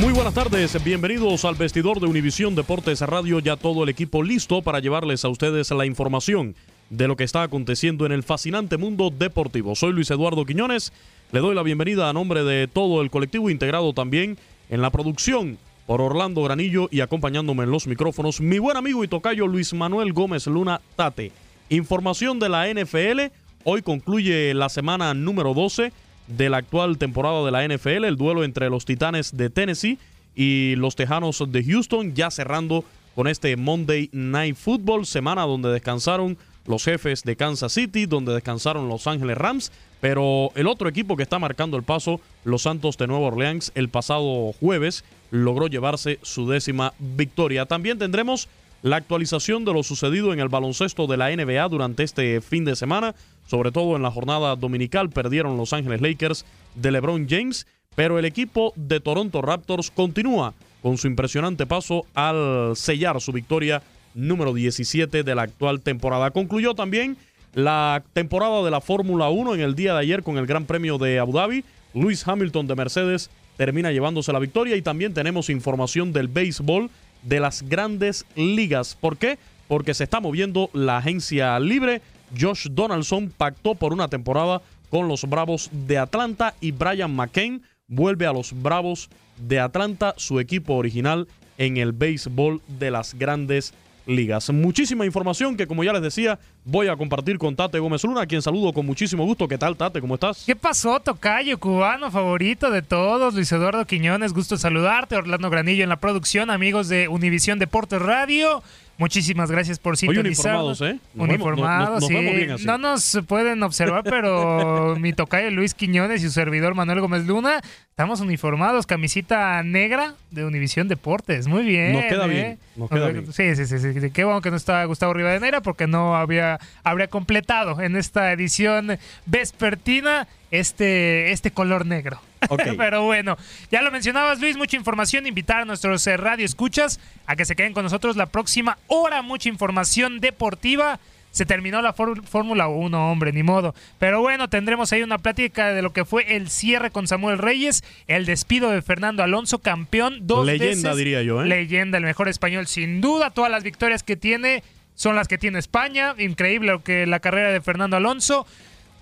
[0.00, 4.60] Muy buenas tardes, bienvenidos al vestidor de Univisión Deportes Radio, ya todo el equipo listo
[4.60, 6.56] para llevarles a ustedes la información
[6.90, 9.76] de lo que está aconteciendo en el fascinante mundo deportivo.
[9.76, 10.92] Soy Luis Eduardo Quiñones,
[11.30, 14.36] le doy la bienvenida a nombre de todo el colectivo integrado también
[14.68, 19.08] en la producción por Orlando Granillo y acompañándome en los micrófonos mi buen amigo y
[19.08, 21.30] tocayo Luis Manuel Gómez Luna Tate.
[21.68, 25.92] Información de la NFL, hoy concluye la semana número 12
[26.26, 29.98] de la actual temporada de la NFL, el duelo entre los Titanes de Tennessee
[30.34, 36.36] y los Tejanos de Houston, ya cerrando con este Monday Night Football, semana donde descansaron
[36.66, 39.70] los jefes de Kansas City, donde descansaron Los Ángeles Rams,
[40.00, 43.88] pero el otro equipo que está marcando el paso, los Santos de Nueva Orleans, el
[43.88, 47.66] pasado jueves logró llevarse su décima victoria.
[47.66, 48.48] También tendremos
[48.84, 52.76] la actualización de lo sucedido en el baloncesto de la NBA durante este fin de
[52.76, 53.14] semana,
[53.46, 58.26] sobre todo en la jornada dominical, perdieron Los Ángeles Lakers de LeBron James, pero el
[58.26, 60.52] equipo de Toronto Raptors continúa
[60.82, 66.30] con su impresionante paso al sellar su victoria número 17 de la actual temporada.
[66.30, 67.16] Concluyó también
[67.54, 70.98] la temporada de la Fórmula 1 en el día de ayer con el Gran Premio
[70.98, 71.64] de Abu Dhabi.
[71.94, 76.90] Luis Hamilton de Mercedes termina llevándose la victoria y también tenemos información del béisbol
[77.24, 78.96] de las grandes ligas.
[79.00, 79.38] ¿Por qué?
[79.68, 82.02] Porque se está moviendo la agencia libre.
[82.38, 88.26] Josh Donaldson pactó por una temporada con los Bravos de Atlanta y Brian McCain vuelve
[88.26, 91.26] a los Bravos de Atlanta, su equipo original
[91.58, 93.74] en el béisbol de las grandes
[94.06, 94.50] ligas.
[94.50, 98.26] Muchísima información que, como ya les decía, voy a compartir con Tate Gómez Luna, a
[98.26, 99.46] quien saludo con muchísimo gusto.
[99.46, 100.00] ¿Qué tal, Tate?
[100.00, 100.44] ¿Cómo estás?
[100.46, 103.34] ¿Qué pasó, Tocayo, cubano favorito de todos?
[103.34, 105.16] Luis Eduardo Quiñones, gusto saludarte.
[105.16, 108.62] Orlando Granillo en la producción, amigos de Univisión Deportes Radio.
[108.96, 110.54] Muchísimas gracias por sintonizar.
[110.54, 111.00] uniformados, ¿eh?
[111.14, 112.66] Nos uniformados, vemos, sí.
[112.66, 117.60] No nos pueden observar, pero mi tocayo Luis Quiñones y su servidor Manuel Gómez Luna
[117.90, 118.86] estamos uniformados.
[118.86, 121.48] Camisita negra de Univisión Deportes.
[121.48, 121.92] Muy bien.
[121.92, 122.28] Nos queda ¿eh?
[122.28, 122.58] bien.
[122.76, 123.32] Nos queda bien.
[123.32, 124.10] Sí, sí, sí, sí.
[124.12, 128.98] Qué bueno que no está Gustavo Rivadeneira porque no había, habría completado en esta edición
[129.26, 132.20] vespertina este, este color negro.
[132.78, 133.36] Pero bueno,
[133.70, 137.56] ya lo mencionabas Luis, mucha información, invitar a nuestros eh, radio escuchas a que se
[137.56, 141.00] queden con nosotros la próxima hora, mucha información deportiva.
[141.30, 143.74] Se terminó la Fórmula 1, hombre, ni modo.
[143.98, 147.82] Pero bueno, tendremos ahí una plática de lo que fue el cierre con Samuel Reyes,
[148.06, 151.46] el despido de Fernando Alonso, campeón dos Leyenda, diría yo, ¿eh?
[151.46, 153.30] Leyenda, el mejor español, sin duda.
[153.30, 154.62] Todas las victorias que tiene
[154.94, 156.14] son las que tiene España.
[156.18, 158.46] Increíble que la carrera de Fernando Alonso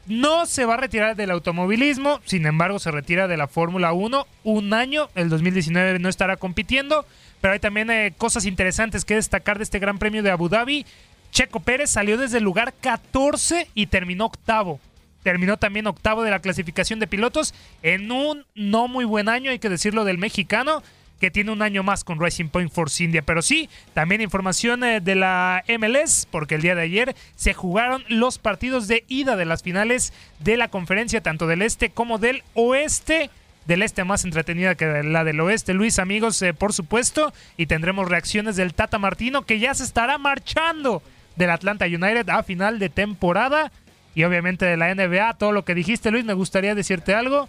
[0.07, 4.27] No se va a retirar del automovilismo, sin embargo se retira de la Fórmula 1
[4.43, 7.07] un año, el 2019 no estará compitiendo,
[7.41, 10.85] pero hay también eh, cosas interesantes que destacar de este Gran Premio de Abu Dhabi.
[11.31, 14.81] Checo Pérez salió desde el lugar 14 y terminó octavo.
[15.23, 19.61] Terminó también octavo de la clasificación de pilotos en un no muy buen año, hay
[19.61, 20.83] que decirlo, del mexicano
[21.23, 23.23] que tiene un año más con Racing Point Force India.
[23.23, 28.05] Pero sí, también información eh, de la MLS, porque el día de ayer se jugaron
[28.09, 32.43] los partidos de ida de las finales de la conferencia, tanto del este como del
[32.55, 33.31] oeste
[33.67, 35.75] del este más entretenida que la del oeste.
[35.75, 40.19] Luis, amigos, eh, por supuesto, y tendremos reacciones del Tata Martino, que ya se estará
[40.19, 41.05] marchando
[41.37, 43.71] del Atlanta United a final de temporada.
[44.17, 47.49] Y obviamente de la NBA, todo lo que dijiste, Luis, me gustaría decirte algo.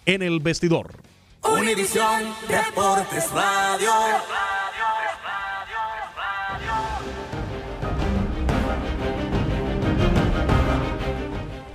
[0.05, 0.95] en el vestidor.
[1.43, 3.91] Univisión Deportes Radio.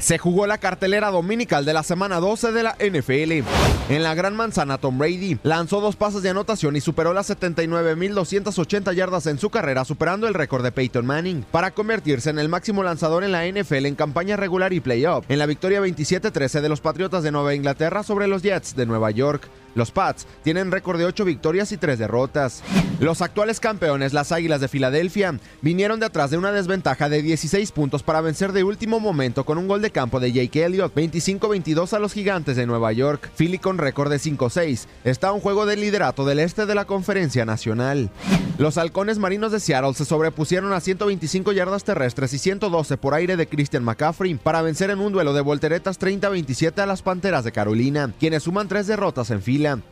[0.02, 3.48] Se jugó la cartelera dominical de la semana 12 de la NFL.
[3.90, 8.94] En la Gran Manzana, Tom Brady lanzó dos pases de anotación y superó las 79.280
[8.96, 12.82] yardas en su carrera, superando el récord de Peyton Manning, para convertirse en el máximo
[12.82, 16.82] lanzador en la NFL en campaña regular y playoff, en la victoria 27-13 de los
[16.82, 19.48] Patriotas de Nueva Inglaterra sobre los Jets de Nueva York.
[19.76, 22.64] Los Pats tienen récord de 8 victorias y 3 derrotas.
[23.00, 27.72] Los actuales campeones, las Águilas de Filadelfia, vinieron de atrás de una desventaja de 16
[27.72, 31.94] puntos para vencer de último momento con un gol de campo de Jake Elliott, 25-22
[31.94, 33.32] a los Gigantes de Nueva York.
[33.36, 36.86] Philly con récord de 5-6 está a un juego de liderato del este de la
[36.86, 38.12] Conferencia Nacional.
[38.58, 43.36] Los Halcones Marinos de Seattle se sobrepusieron a 125 yardas terrestres y 112 por aire
[43.36, 47.52] de Christian McCaffrey para vencer en un duelo de volteretas 30-27 a las Panteras de
[47.52, 49.42] Carolina, quienes suman tres derrotas en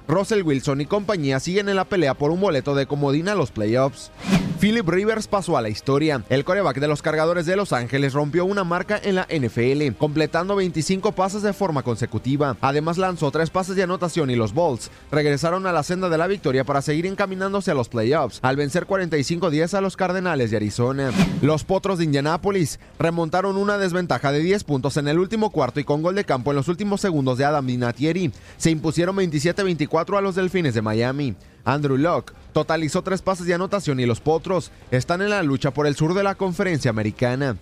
[0.08, 3.52] Russell Wilson y compañía siguen en la pelea por un boleto de comodín a los
[3.52, 4.12] playoffs.
[4.60, 6.26] Philip Rivers pasó a la historia.
[6.28, 10.58] El coreback de los cargadores de Los Ángeles rompió una marca en la NFL, completando
[10.58, 12.58] 25 pases de forma consecutiva.
[12.60, 16.28] Además lanzó tres pases de anotación y los Bolts regresaron a la senda de la
[16.28, 21.12] victoria para seguir encaminándose a los playoffs, al vencer 45-10 a los Cardenales de Arizona.
[21.42, 25.86] Los Potros de Indianápolis remontaron una desventaja de 10 puntos en el último cuarto y
[25.86, 28.34] con gol de campo en los últimos segundos de Adam Vinatieri.
[28.58, 31.36] Se impusieron 27-24 a los Delfines de Miami.
[31.66, 35.88] Andrew Locke totalizó tres pases de anotación y los Potros están en la lucha por
[35.88, 37.56] el sur de la conferencia americana.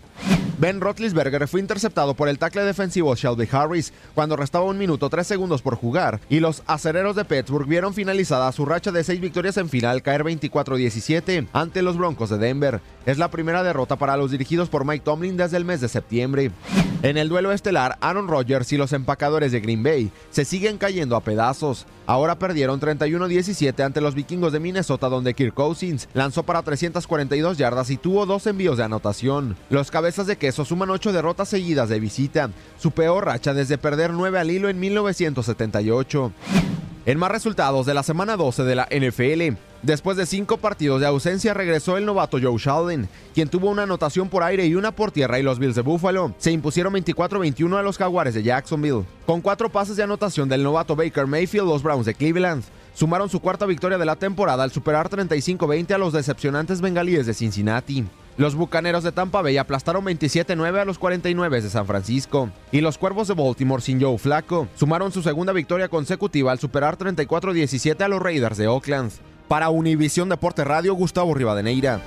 [0.60, 5.28] Ben Roethlisberger fue interceptado por el tackle defensivo Shelby Harris cuando restaba un minuto tres
[5.28, 9.58] segundos por jugar y los acereros de Pittsburgh vieron finalizada su racha de seis victorias
[9.58, 12.82] en final caer 24-17 ante los Broncos de Denver.
[13.06, 16.52] Es la primera derrota para los dirigidos por Mike Tomlin desde el mes de septiembre.
[17.04, 21.16] En el duelo estelar, Aaron Rodgers y los empacadores de Green Bay se siguen cayendo
[21.16, 21.86] a pedazos.
[22.08, 27.90] Ahora perdieron 31-17 ante los vikingos de Minnesota donde Kirk Cousins lanzó para 342 yardas
[27.90, 29.58] y tuvo dos envíos de anotación.
[29.70, 34.14] Los cabezas de queso suman ocho derrotas seguidas de visita, su peor racha desde perder
[34.14, 36.32] 9 al hilo en 1978.
[37.06, 41.08] En más resultados de la semana 12 de la NFL, después de cinco partidos de
[41.08, 45.12] ausencia regresó el novato Joe Sheldon, quien tuvo una anotación por aire y una por
[45.12, 49.06] tierra y los Bills de Buffalo se impusieron 24-21 a los Jaguares de Jacksonville.
[49.26, 52.64] Con cuatro pases de anotación del novato Baker Mayfield, los Browns de Cleveland
[52.98, 57.36] sumaron su cuarta victoria de la temporada al superar 35-20 a los decepcionantes bengalíes de
[57.36, 58.04] Cincinnati.
[58.38, 62.50] Los Bucaneros de Tampa Bay aplastaron 27-9 a los 49 de San Francisco.
[62.72, 66.98] Y los Cuervos de Baltimore sin Joe Flaco sumaron su segunda victoria consecutiva al superar
[66.98, 69.12] 34-17 a los Raiders de Oakland.
[69.48, 72.02] Para Univisión Deporte Radio, Gustavo Rivadeneira.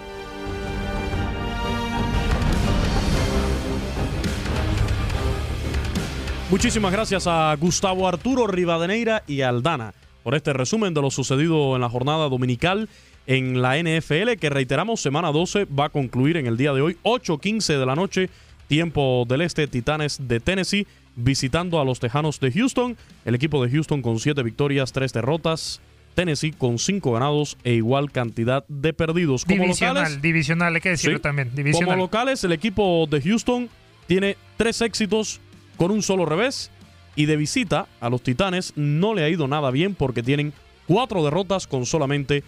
[6.50, 11.82] Muchísimas gracias a Gustavo Arturo Rivadeneira y Aldana por este resumen de lo sucedido en
[11.82, 12.88] la jornada dominical
[13.26, 16.96] en la NFL, que reiteramos, semana 12 va a concluir en el día de hoy,
[17.04, 18.30] 8.15 de la noche,
[18.66, 20.86] tiempo del este, Titanes de Tennessee,
[21.16, 25.80] visitando a los Tejanos de Houston, el equipo de Houston con 7 victorias, 3 derrotas,
[26.14, 29.44] Tennessee con 5 ganados e igual cantidad de perdidos.
[29.44, 31.54] Como divisional, locales, divisional, hay que decirlo también.
[31.54, 31.94] Divisional.
[31.94, 33.68] Como locales, el equipo de Houston
[34.06, 35.40] tiene 3 éxitos
[35.76, 36.70] con un solo revés.
[37.20, 40.54] Y de visita a los Titanes no le ha ido nada bien porque tienen
[40.86, 42.42] cuatro derrotas con solamente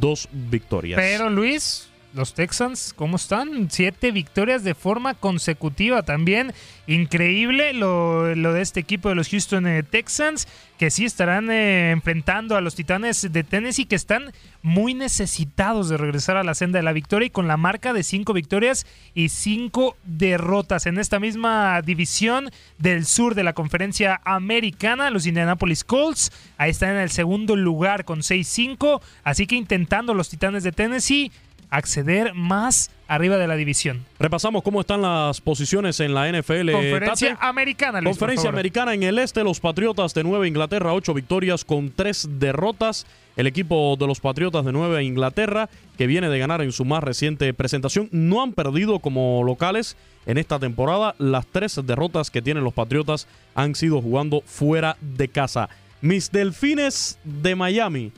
[0.00, 0.98] dos victorias.
[0.98, 3.70] Pero Luis, los Texans, ¿cómo están?
[3.70, 6.52] Siete victorias de forma consecutiva también.
[6.86, 12.56] Increíble lo, de este equipo de los Houston eh, Texans, que sí estarán eh, enfrentando
[12.56, 14.32] a los Titanes de Tennessee, que están
[14.62, 18.02] muy necesitados de regresar a la senda de la victoria y con la marca de
[18.02, 20.86] cinco victorias y cinco derrotas.
[20.86, 26.90] En esta misma división del sur de la conferencia americana, los Indianapolis Colts, ahí están
[26.90, 31.30] en el segundo lugar con 6-5, así que intentando los Titanes de Tennessee
[31.70, 34.04] acceder más arriba de la división.
[34.18, 36.72] Repasamos cómo están las posiciones en la NFL.
[36.72, 38.02] Conferencia americana.
[38.02, 43.06] Conferencia americana en el este, los Patriotas de Nueva Inglaterra, ocho victorias con tres derrotas.
[43.36, 45.68] El equipo de los Patriotas de Nueva Inglaterra,
[45.98, 50.38] que viene de ganar en su más reciente presentación, no han perdido como locales en
[50.38, 51.14] esta temporada.
[51.18, 55.68] Las tres derrotas que tienen los Patriotas han sido jugando fuera de casa.
[56.00, 58.12] Mis Delfines de Miami,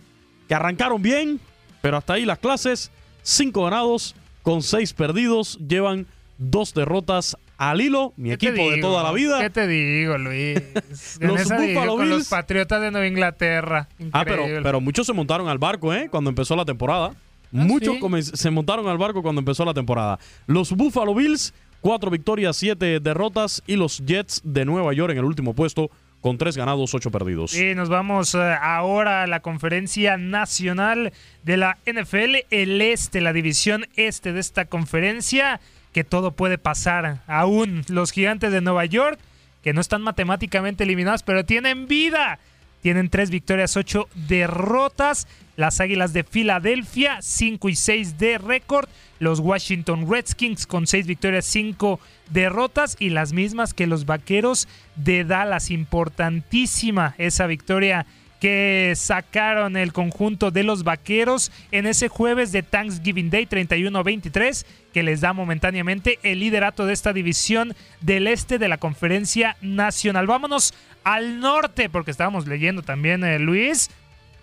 [0.46, 1.40] que arrancaron bien,
[1.80, 2.92] pero hasta ahí las clases
[3.28, 5.58] cinco ganados con seis perdidos.
[5.58, 6.06] Llevan
[6.38, 9.40] dos derrotas al hilo, mi equipo de toda la vida.
[9.40, 10.60] ¿Qué te digo, Luis?
[11.20, 12.10] los Buffalo Bills.
[12.10, 13.88] los Patriotas de Nueva Inglaterra.
[14.12, 16.08] Ah, pero, pero muchos se montaron al barco, ¿eh?
[16.10, 17.12] Cuando empezó la temporada.
[17.14, 17.16] Ah,
[17.50, 17.96] muchos
[18.34, 20.18] se montaron al barco cuando empezó la temporada.
[20.46, 23.62] Los Buffalo Bills, cuatro victorias, siete derrotas.
[23.66, 27.54] Y los Jets de Nueva York en el último puesto, con tres ganados, ocho perdidos.
[27.54, 31.12] Y nos vamos eh, ahora a la conferencia nacional
[31.44, 35.60] de la NFL, el este, la división este de esta conferencia,
[35.92, 37.22] que todo puede pasar.
[37.26, 39.18] Aún los gigantes de Nueva York,
[39.62, 42.38] que no están matemáticamente eliminados, pero tienen vida.
[42.82, 45.26] Tienen tres victorias, ocho derrotas.
[45.58, 48.88] Las Águilas de Filadelfia, 5 y 6 de récord.
[49.18, 51.98] Los Washington Redskins con seis victorias, cinco
[52.30, 52.96] derrotas.
[53.00, 55.72] Y las mismas que los Vaqueros de Dallas.
[55.72, 58.06] Importantísima esa victoria
[58.38, 65.02] que sacaron el conjunto de los Vaqueros en ese jueves de Thanksgiving Day 31-23 que
[65.02, 70.28] les da momentáneamente el liderato de esta división del este de la conferencia nacional.
[70.28, 70.72] Vámonos
[71.02, 73.90] al norte porque estábamos leyendo también eh, Luis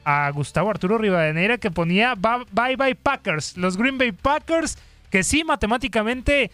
[0.06, 4.78] a Gustavo Arturo Rivadeneira que ponía bye bye Packers, los Green Bay Packers
[5.10, 6.52] que sí matemáticamente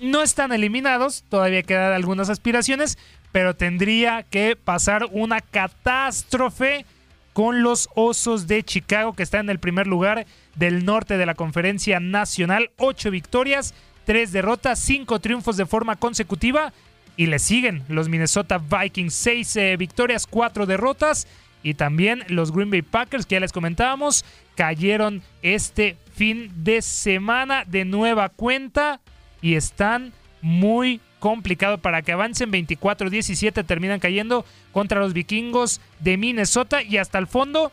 [0.00, 2.98] no están eliminados, todavía quedan algunas aspiraciones,
[3.32, 6.86] pero tendría que pasar una catástrofe
[7.32, 10.26] con los Osos de Chicago, que están en el primer lugar
[10.56, 12.70] del norte de la conferencia nacional.
[12.76, 16.72] Ocho victorias, tres derrotas, cinco triunfos de forma consecutiva.
[17.16, 21.26] Y le siguen los Minnesota Vikings, seis eh, victorias, cuatro derrotas.
[21.62, 24.24] Y también los Green Bay Packers, que ya les comentábamos,
[24.54, 29.00] cayeron este fin de semana de nueva cuenta
[29.42, 30.12] y están
[30.42, 32.50] muy complicado para que avancen.
[32.50, 37.70] 24-17 terminan cayendo contra los vikingos de Minnesota y hasta el fondo.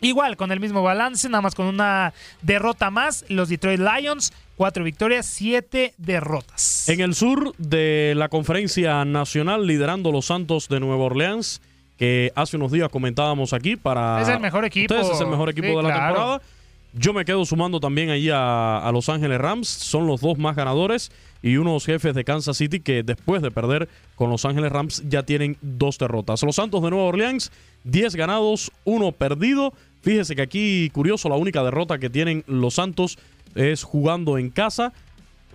[0.00, 3.24] Igual, con el mismo balance, nada más con una derrota más.
[3.28, 6.88] Los Detroit Lions, cuatro victorias, siete derrotas.
[6.88, 11.62] En el sur de la conferencia nacional, liderando los Santos de Nueva Orleans,
[11.96, 14.20] que hace unos días comentábamos aquí para...
[14.20, 14.94] Es el mejor equipo.
[14.94, 16.40] es el mejor equipo de la temporada.
[16.96, 19.68] Yo me quedo sumando también ahí a, Los Ángeles Rams.
[19.68, 21.10] Son los dos más ganadores
[21.42, 25.24] y unos jefes de Kansas City que después de perder con Los Ángeles Rams ya
[25.24, 26.42] tienen dos derrotas.
[26.44, 27.50] Los Santos de Nueva Orleans,
[27.82, 29.72] 10 ganados, uno perdido.
[30.02, 33.18] Fíjese que aquí, curioso, la única derrota que tienen los Santos
[33.56, 34.92] es jugando en casa.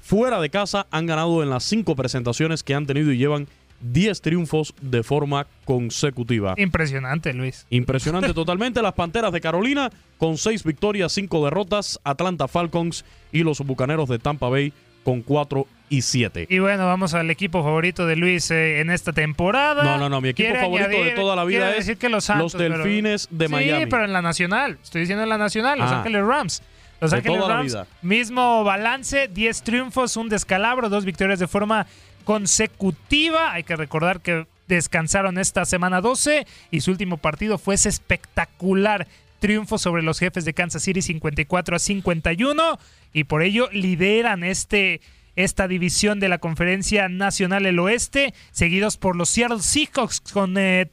[0.01, 3.47] Fuera de casa han ganado en las cinco presentaciones que han tenido y llevan
[3.81, 6.53] 10 triunfos de forma consecutiva.
[6.57, 7.65] Impresionante, Luis.
[7.69, 8.81] Impresionante totalmente.
[8.81, 11.99] Las Panteras de Carolina con 6 victorias, 5 derrotas.
[12.03, 16.47] Atlanta Falcons y los Bucaneros de Tampa Bay con 4 y 7.
[16.49, 19.83] Y bueno, vamos al equipo favorito de Luis eh, en esta temporada.
[19.83, 23.47] No, no, no, mi equipo favorito de toda la vida es que los, Delfines de
[23.47, 23.83] Miami.
[23.83, 24.77] Sí, pero en la Nacional.
[24.83, 25.99] Estoy diciendo en la Nacional, Los ah.
[25.99, 26.61] Ángeles Rams.
[26.99, 31.87] Los Ángeles Rams, mismo balance, 10 triunfos, un descalabro, dos victorias de forma
[32.25, 33.53] consecutiva.
[33.53, 39.07] Hay que recordar que descansaron esta semana 12 y su último partido fue ese espectacular
[39.39, 42.79] triunfo sobre los jefes de Kansas City 54 a 51
[43.13, 45.01] y por ello lideran este
[45.43, 50.87] esta división de la Conferencia Nacional el Oeste, seguidos por los Seattle Seahawks con eh,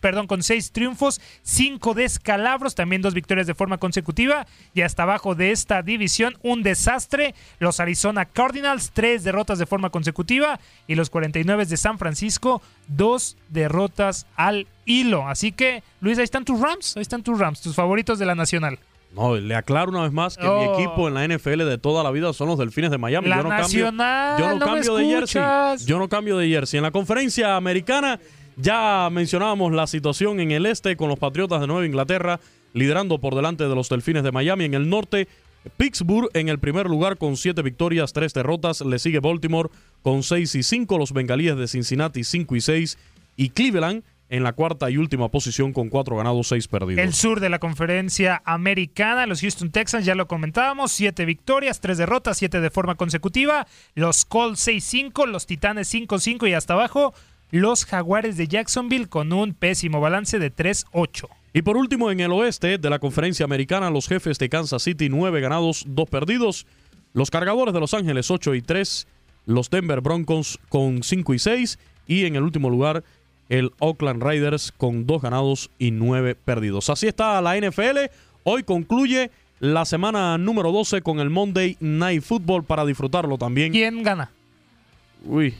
[0.00, 5.36] perdón, con seis triunfos, cinco descalabros, también dos victorias de forma consecutiva, y hasta abajo
[5.36, 10.58] de esta división un desastre, los Arizona Cardinals, tres derrotas de forma consecutiva,
[10.88, 15.28] y los 49 de San Francisco, dos derrotas al hilo.
[15.28, 18.34] Así que, Luis, ahí están tus Rams, ahí están tus Rams, tus favoritos de la
[18.34, 18.78] Nacional.
[19.12, 20.74] No, le aclaro una vez más que mi oh.
[20.74, 23.28] equipo en la NFL de toda la vida son los Delfines de Miami.
[23.28, 25.42] yo no cambio, yo no, cambio de jersey.
[25.86, 26.78] Yo no cambio de jersey.
[26.78, 28.20] En la conferencia americana
[28.56, 32.38] ya mencionábamos la situación en el este con los Patriotas de Nueva Inglaterra
[32.74, 34.64] liderando por delante de los Delfines de Miami.
[34.64, 35.28] En el norte,
[35.76, 38.80] Pittsburgh en el primer lugar con siete victorias, tres derrotas.
[38.80, 39.70] Le sigue Baltimore
[40.02, 40.98] con seis y cinco.
[40.98, 42.98] Los Bengalíes de Cincinnati cinco y seis.
[43.36, 47.02] Y Cleveland en la cuarta y última posición con cuatro ganados, seis perdidos.
[47.02, 51.98] El sur de la conferencia americana, los Houston Texans, ya lo comentábamos, siete victorias, tres
[51.98, 53.66] derrotas, siete de forma consecutiva.
[53.94, 57.14] Los Colts 6-5, los Titanes 5-5 y hasta abajo,
[57.50, 61.28] los Jaguares de Jacksonville con un pésimo balance de 3-8.
[61.54, 65.08] Y por último, en el oeste de la conferencia americana, los jefes de Kansas City,
[65.08, 66.66] nueve ganados, dos perdidos.
[67.14, 69.06] Los cargadores de Los Ángeles, 8 y 3.
[69.46, 71.78] Los Denver Broncos con 5 y 6.
[72.06, 73.02] Y en el último lugar,
[73.48, 76.90] el Oakland Raiders con dos ganados y nueve perdidos.
[76.90, 78.10] Así está la NFL.
[78.44, 83.72] Hoy concluye la semana número 12 con el Monday Night Football para disfrutarlo también.
[83.72, 84.30] ¿Quién gana?
[85.24, 85.54] Uy.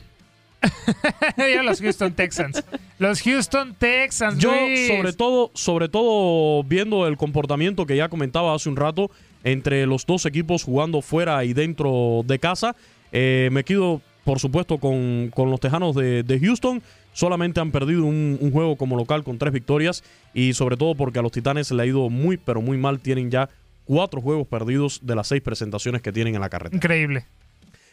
[1.63, 2.63] los Houston Texans.
[2.97, 4.39] Los Houston Texans.
[4.39, 4.51] Yo,
[4.87, 9.09] sobre todo, sobre todo viendo el comportamiento que ya comentaba hace un rato
[9.43, 12.75] entre los dos equipos jugando fuera y dentro de casa,
[13.11, 16.81] eh, me quedo, por supuesto, con, los Tejanos de, de Houston
[17.13, 20.03] solamente han perdido un, juego como local con tres victorias
[20.33, 22.99] y sobre todo porque a los Titanes le ha ido muy pero muy mal.
[22.99, 23.49] Tienen ya
[23.85, 26.75] cuatro juegos perdidos de las seis presentaciones que tienen en la carrera.
[26.75, 27.25] Increíble.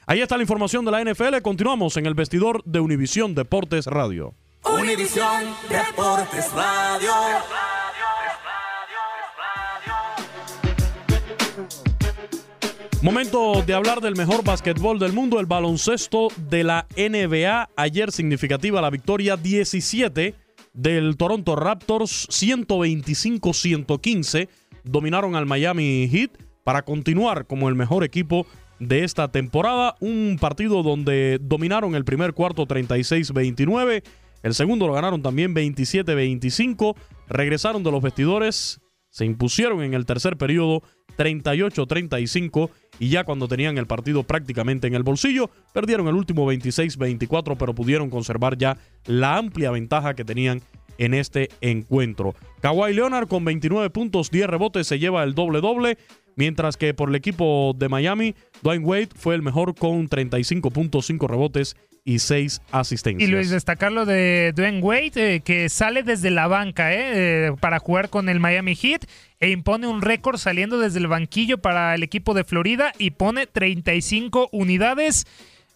[0.06, 1.40] Ahí está la información de la NFL.
[1.42, 4.34] Continuamos en el vestidor de Univisión Deportes Radio.
[4.62, 7.10] Univisión Deportes Radio.
[13.06, 17.68] Momento de hablar del mejor básquetbol del mundo, el baloncesto de la NBA.
[17.76, 20.34] Ayer significativa la victoria 17
[20.72, 24.48] del Toronto Raptors, 125-115.
[24.82, 26.32] Dominaron al Miami Heat
[26.64, 28.44] para continuar como el mejor equipo
[28.80, 29.94] de esta temporada.
[30.00, 34.02] Un partido donde dominaron el primer cuarto 36-29.
[34.42, 36.96] El segundo lo ganaron también 27-25.
[37.28, 38.80] Regresaron de los vestidores.
[39.10, 40.82] Se impusieron en el tercer periodo
[41.16, 47.56] 38-35 y ya cuando tenían el partido prácticamente en el bolsillo, perdieron el último 26-24,
[47.58, 50.62] pero pudieron conservar ya la amplia ventaja que tenían
[50.98, 52.34] en este encuentro.
[52.60, 55.98] Kawhi Leonard con 29 puntos, 10 rebotes, se lleva el doble-doble,
[56.36, 61.06] mientras que por el equipo de Miami, Dwayne Wade fue el mejor con 35 puntos,
[61.06, 63.28] 5 rebotes y 6 asistencias.
[63.28, 67.52] Y Luis, destacar lo de Dwayne Wade, eh, que sale desde la banca eh, eh,
[67.60, 69.04] para jugar con el Miami Heat
[69.40, 73.46] e impone un récord saliendo desde el banquillo para el equipo de Florida y pone
[73.48, 75.26] 35 unidades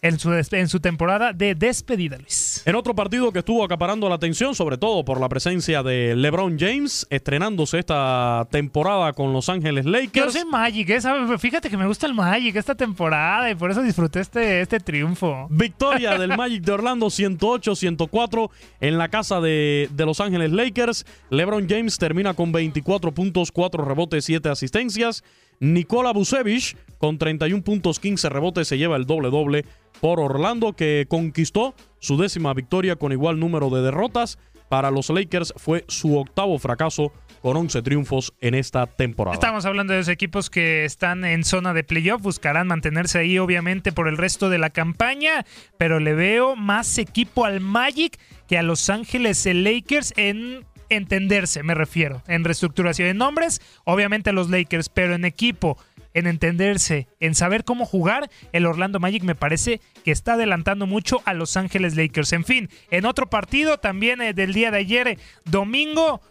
[0.03, 2.63] en su, en su temporada de despedida, Luis.
[2.65, 6.57] En otro partido que estuvo acaparando la atención, sobre todo por la presencia de LeBron
[6.57, 10.33] James, estrenándose esta temporada con Los Ángeles Lakers.
[10.33, 10.99] Yo soy Magic, ¿eh?
[11.37, 15.47] fíjate que me gusta el Magic esta temporada y por eso disfruté este, este triunfo.
[15.51, 21.05] Victoria del Magic de Orlando 108-104 en la casa de, de Los Ángeles Lakers.
[21.29, 25.23] LeBron James termina con 24 puntos, 4 rebotes, 7 asistencias.
[25.59, 29.63] Nikola Vucevic con 31 puntos, 15 rebotes se lleva el doble doble
[30.01, 34.37] por Orlando que conquistó su décima victoria con igual número de derrotas.
[34.67, 37.11] Para los Lakers fue su octavo fracaso
[37.41, 39.33] con 11 triunfos en esta temporada.
[39.33, 43.91] Estamos hablando de los equipos que están en zona de playoff, buscarán mantenerse ahí obviamente
[43.91, 45.45] por el resto de la campaña,
[45.77, 51.73] pero le veo más equipo al Magic que a Los Ángeles Lakers en entenderse, me
[51.73, 55.77] refiero, en reestructuración de nombres, obviamente los Lakers, pero en equipo,
[56.13, 61.21] en entenderse, en saber cómo jugar, el Orlando Magic me parece que está adelantando mucho
[61.25, 62.33] a Los Ángeles Lakers.
[62.33, 66.21] En fin, en otro partido también eh, del día de ayer, eh, domingo,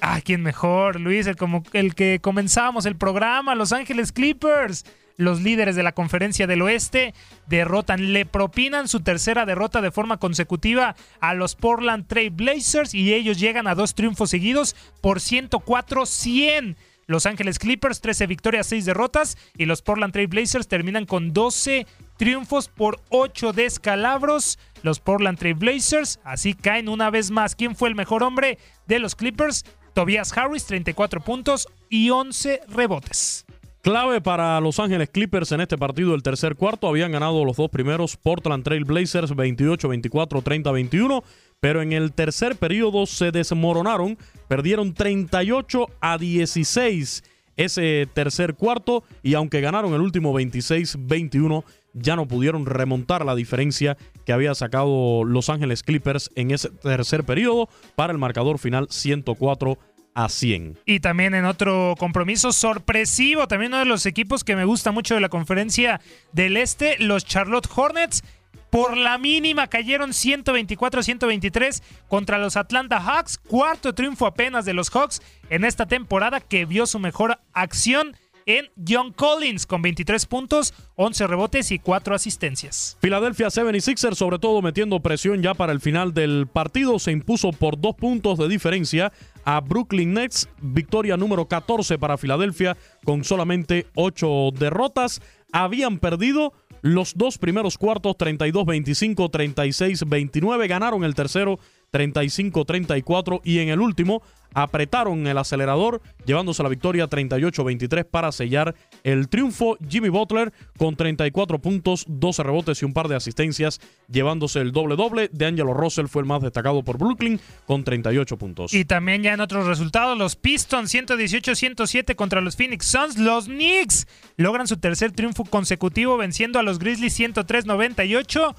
[0.00, 1.26] Ah, ¿quién mejor, Luis?
[1.26, 4.84] El, como, el que comenzábamos el programa, Los Ángeles Clippers.
[5.16, 7.12] los líderes de la conferencia del oeste,
[7.48, 13.12] derrotan, le propinan su tercera derrota de forma consecutiva a los Portland Trail Blazers y
[13.12, 16.76] ellos llegan a dos triunfos seguidos por 104-100.
[17.08, 21.86] Los Ángeles Clippers 13 victorias, 6 derrotas y los Portland Trail Blazers terminan con 12
[22.18, 24.58] triunfos por 8 descalabros.
[24.82, 27.56] Los Portland Trail Blazers así caen una vez más.
[27.56, 29.64] ¿Quién fue el mejor hombre de los Clippers?
[29.94, 33.46] Tobias Harris, 34 puntos y 11 rebotes.
[33.80, 36.88] Clave para Los Ángeles Clippers en este partido del tercer cuarto.
[36.88, 41.22] Habían ganado los dos primeros Portland Trail Blazers 28-24, 30-21
[41.60, 44.18] pero en el tercer periodo se desmoronaron,
[44.48, 47.24] perdieron 38 a 16
[47.56, 53.96] ese tercer cuarto y aunque ganaron el último 26-21, ya no pudieron remontar la diferencia
[54.24, 59.76] que había sacado Los Ángeles Clippers en ese tercer periodo para el marcador final 104
[60.14, 60.78] a 100.
[60.86, 65.14] Y también en otro compromiso sorpresivo, también uno de los equipos que me gusta mucho
[65.14, 66.00] de la conferencia
[66.32, 68.22] del Este, los Charlotte Hornets
[68.70, 73.38] por la mínima cayeron 124-123 contra los Atlanta Hawks.
[73.38, 78.16] Cuarto triunfo apenas de los Hawks en esta temporada que vio su mejor acción
[78.48, 82.96] en John Collins con 23 puntos, 11 rebotes y 4 asistencias.
[82.98, 87.78] Philadelphia 76ers, sobre todo metiendo presión ya para el final del partido, se impuso por
[87.78, 89.12] dos puntos de diferencia
[89.44, 90.48] a Brooklyn Nets.
[90.62, 95.20] Victoria número 14 para Filadelfia con solamente 8 derrotas.
[95.52, 101.58] Habían perdido los dos primeros cuartos 32-25, 36-29, ganaron el tercero
[101.92, 104.22] 35-34 y en el último
[104.54, 109.76] apretaron el acelerador, llevándose la victoria 38-23 para sellar el triunfo.
[109.88, 115.28] Jimmy Butler con 34 puntos, 12 rebotes y un par de asistencias, llevándose el doble-doble.
[115.32, 118.74] De Angelo Russell fue el más destacado por Brooklyn con 38 puntos.
[118.74, 123.18] Y también ya en otros resultados, los Pistons 118-107 contra los Phoenix Suns.
[123.18, 124.06] Los Knicks
[124.36, 128.54] logran su tercer triunfo consecutivo venciendo a los Grizzlies 103-98.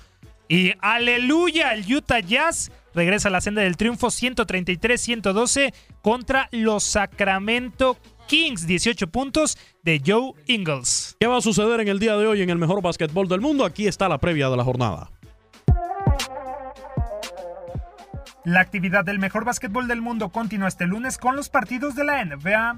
[0.47, 7.97] Y aleluya, el Utah Jazz regresa a la senda del triunfo 133-112 contra los Sacramento
[8.28, 11.15] Kings, 18 puntos de Joe Ingles.
[11.19, 13.65] ¿Qué va a suceder en el día de hoy en el mejor básquetbol del mundo?
[13.65, 15.10] Aquí está la previa de la jornada.
[18.45, 22.23] La actividad del mejor básquetbol del mundo continúa este lunes con los partidos de la
[22.23, 22.78] NBA.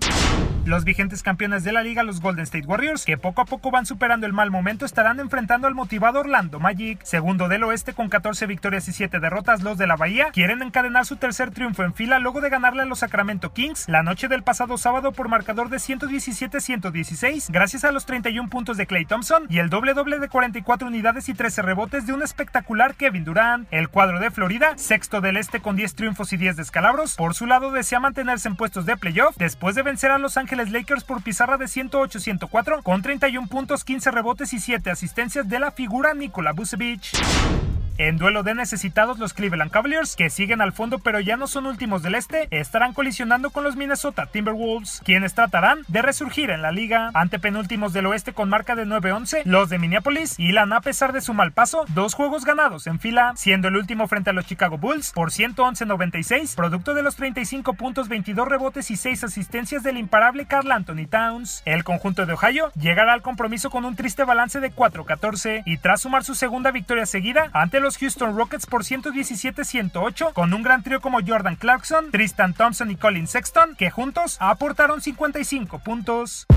[0.65, 3.88] Los vigentes campeones de la liga, los Golden State Warriors, que poco a poco van
[3.88, 7.02] superando el mal momento, estarán enfrentando al motivado Orlando Magic.
[7.04, 11.06] Segundo del oeste con 14 victorias y 7 derrotas, los de la Bahía quieren encadenar
[11.06, 14.43] su tercer triunfo en fila luego de ganarle a los Sacramento Kings la noche del
[14.43, 19.60] pasado sábado por marcador de 117-116, gracias a los 31 puntos de Clay Thompson y
[19.60, 23.67] el doble doble de 44 unidades y 13 rebotes de un espectacular Kevin Durant.
[23.71, 27.45] El cuadro de Florida, sexto del este con 10 triunfos y 10 descalabros, por su
[27.45, 31.21] lado desea mantenerse en puestos de playoff después de vencer a Los Ángeles Lakers por
[31.21, 36.53] pizarra de 108-104 con 31 puntos, 15 rebotes y 7 asistencias de la figura Nikola
[36.53, 37.81] Vucevic.
[38.01, 41.67] En duelo de necesitados, los Cleveland Cavaliers, que siguen al fondo pero ya no son
[41.67, 46.71] últimos del este, estarán colisionando con los Minnesota Timberwolves, quienes tratarán de resurgir en la
[46.71, 47.11] liga.
[47.13, 51.21] Ante penúltimos del oeste con marca de 9-11, los de Minneapolis hilan a pesar de
[51.21, 54.79] su mal paso dos juegos ganados en fila, siendo el último frente a los Chicago
[54.79, 60.47] Bulls por 111-96, producto de los 35 puntos, 22 rebotes y 6 asistencias del imparable
[60.47, 61.61] Carl Anthony Towns.
[61.65, 66.01] El conjunto de Ohio llegará al compromiso con un triste balance de 4-14 y tras
[66.01, 71.01] sumar su segunda victoria seguida ante los Houston Rockets por 117-108 con un gran trío
[71.01, 76.47] como Jordan Clarkson, Tristan Thompson y Colin Sexton que juntos aportaron 55 puntos.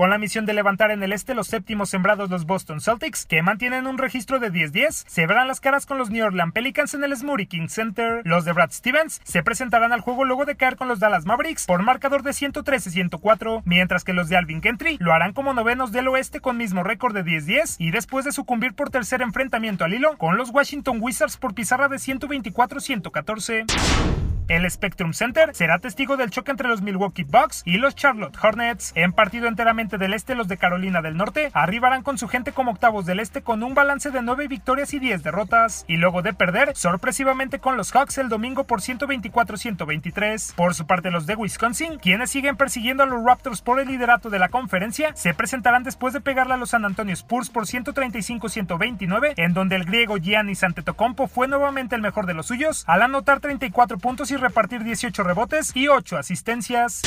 [0.00, 3.42] Con la misión de levantar en el este los séptimos sembrados los Boston Celtics, que
[3.42, 7.04] mantienen un registro de 10-10, se verán las caras con los New Orleans Pelicans en
[7.04, 8.22] el Smoothie King Center.
[8.24, 11.66] Los de Brad Stevens se presentarán al juego luego de caer con los Dallas Mavericks
[11.66, 16.08] por marcador de 113-104, mientras que los de Alvin Gentry lo harán como novenos del
[16.08, 20.16] oeste con mismo récord de 10-10 y después de sucumbir por tercer enfrentamiento al hilo
[20.16, 24.29] con los Washington Wizards por pizarra de 124-114.
[24.50, 28.90] El Spectrum Center será testigo del choque entre los Milwaukee Bucks y los Charlotte Hornets.
[28.96, 32.72] En partido enteramente del este, los de Carolina del Norte arribarán con su gente como
[32.72, 35.84] octavos del este con un balance de 9 victorias y 10 derrotas.
[35.86, 40.56] Y luego de perder sorpresivamente con los Hawks el domingo por 124-123.
[40.56, 44.30] Por su parte, los de Wisconsin, quienes siguen persiguiendo a los Raptors por el liderato
[44.30, 49.34] de la conferencia, se presentarán después de pegarle a los San Antonio Spurs por 135-129,
[49.36, 53.38] en donde el griego Giannis Antetokounmpo fue nuevamente el mejor de los suyos, al anotar
[53.38, 57.02] 34 puntos y repartir 18 rebotes y 8 asistencias.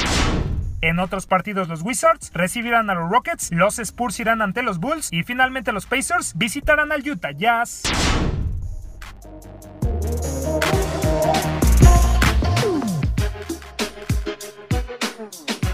[0.82, 5.10] En otros partidos los Wizards recibirán a los Rockets, los Spurs irán ante los Bulls
[5.12, 7.84] y finalmente los Pacers visitarán al Utah Jazz.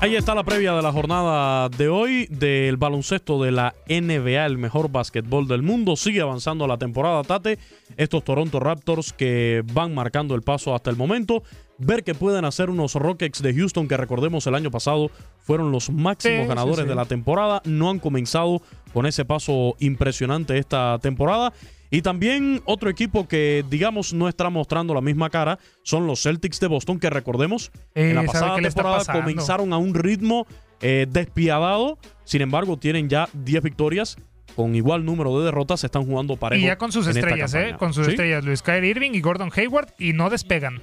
[0.10, 4.58] Ahí está la previa de la jornada de hoy del baloncesto de la NBA, el
[4.58, 5.96] mejor básquetbol del mundo.
[5.96, 7.60] Sigue avanzando la temporada, Tate.
[7.96, 11.44] Estos Toronto Raptors que van marcando el paso hasta el momento.
[11.78, 15.12] Ver que pueden hacer unos Rockets de Houston que recordemos el año pasado
[15.44, 16.90] fueron los máximos Sí, ganadores sí, sí.
[16.90, 17.62] de la temporada.
[17.66, 21.54] No han comenzado con ese paso impresionante esta temporada.
[21.92, 26.60] Y también otro equipo que, digamos, no está mostrando la misma cara son los Celtics
[26.60, 30.46] de Boston, que recordemos, en la Eh, ¿sabe pasada temporada comenzaron a un ritmo
[30.82, 31.98] eh, despiadado.
[32.24, 34.18] Sin embargo, tienen ya 10 victorias.
[34.56, 36.62] Con igual número de derrotas, están jugando parejo.
[36.62, 37.76] Y ya con sus estrellas, ¿eh?
[37.78, 38.12] Con sus ¿Sí?
[38.12, 40.82] estrellas, Luis Kyrie Irving y Gordon Hayward, y no despegan.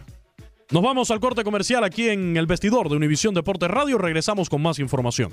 [0.71, 3.99] Nos vamos al corte comercial aquí en el vestidor de Univisión Deportes Radio.
[3.99, 5.33] Regresamos con más información.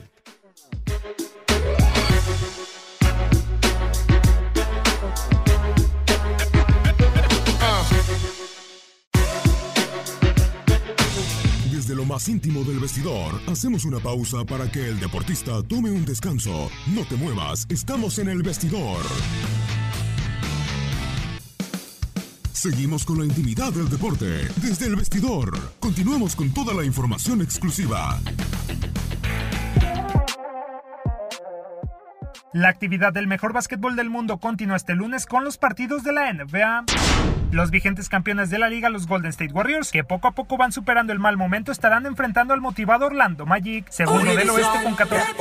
[11.93, 16.03] Desde lo más íntimo del vestidor, hacemos una pausa para que el deportista tome un
[16.05, 16.71] descanso.
[16.87, 18.99] No te muevas, estamos en el vestidor.
[22.51, 24.25] Seguimos con la intimidad del deporte
[24.55, 25.55] desde el vestidor.
[25.79, 28.19] Continuamos con toda la información exclusiva.
[32.53, 36.31] La actividad del mejor básquetbol del mundo continúa este lunes con los partidos de la
[36.31, 36.85] NBA.
[37.51, 40.71] Los vigentes campeones de la liga, los Golden State Warriors, que poco a poco van
[40.71, 45.33] superando el mal momento, estarán enfrentando al motivado Orlando Magic, segundo del oeste con 14.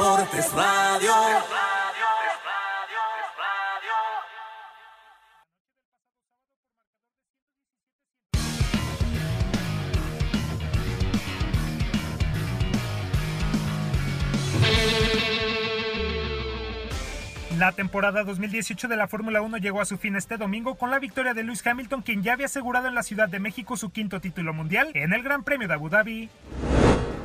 [17.63, 20.99] La temporada 2018 de la Fórmula 1 llegó a su fin este domingo con la
[20.99, 24.21] victoria de Lewis Hamilton, quien ya había asegurado en la Ciudad de México su quinto
[24.21, 26.29] título mundial en el Gran Premio de Abu Dhabi.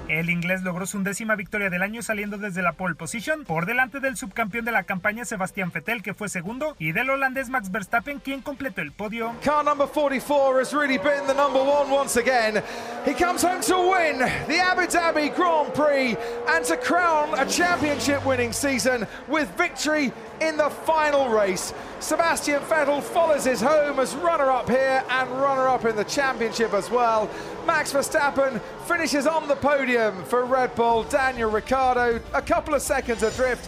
[0.09, 3.99] El inglés logró su undécima victoria del año saliendo desde la pole position por delante
[3.99, 8.19] del subcampeón de la campaña Sebastián Vettel que fue segundo y del holandés Max Verstappen
[8.19, 9.33] quien completó el podio.
[9.43, 12.63] Car number 44 has really been the number one once again.
[13.05, 16.15] He comes home to win the Abu Dhabi Grand Prix
[16.47, 21.73] and to crown a championship winning season with victory in the final race.
[21.99, 26.73] Sebastian Vettel follows his home as runner up here and runner up in the championship
[26.73, 27.29] as well.
[27.67, 31.03] Max Verstappen finishes on the podium for Red Bull.
[31.03, 33.67] Daniel Ricciardo a couple of seconds adrift.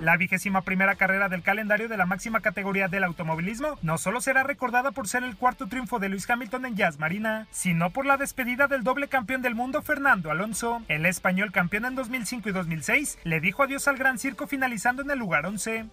[0.00, 4.42] La vigésima primera carrera del calendario de la máxima categoría del automovilismo no solo será
[4.42, 8.16] recordada por ser el cuarto triunfo de Luis Hamilton en Jazz Marina, sino por la
[8.16, 10.80] despedida del doble campeón del mundo Fernando Alonso.
[10.88, 15.10] El español campeón en 2005 y 2006 le dijo adiós al Gran Circo finalizando en
[15.10, 15.84] el lugar 11.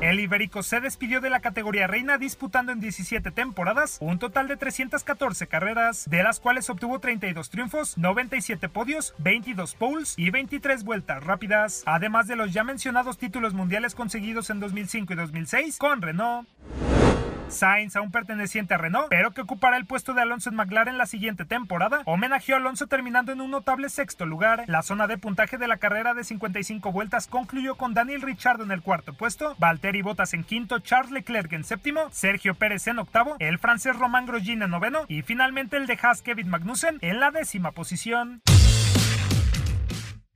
[0.00, 4.56] El ibérico se despidió de la categoría reina disputando en 17 temporadas un total de
[4.56, 11.24] 314 carreras, de las cuales obtuvo 32 triunfos, 97 podios, 22 poles y 23 vueltas
[11.24, 16.48] rápidas, además de los ya mencionados títulos mundiales conseguidos en 2005 y 2006 con Renault.
[17.54, 21.06] Sainz, aún perteneciente a Renault, pero que ocupará el puesto de Alonso en McLaren la
[21.06, 24.64] siguiente temporada, homenajeó a Alonso terminando en un notable sexto lugar.
[24.66, 28.72] La zona de puntaje de la carrera de 55 vueltas concluyó con Daniel Ricciardo en
[28.72, 33.36] el cuarto puesto, Valtteri Bottas en quinto, Charles Leclerc en séptimo, Sergio Pérez en octavo,
[33.38, 37.30] el francés Román Grosjean en noveno y finalmente el de Haas Kevin Magnussen en la
[37.30, 38.42] décima posición.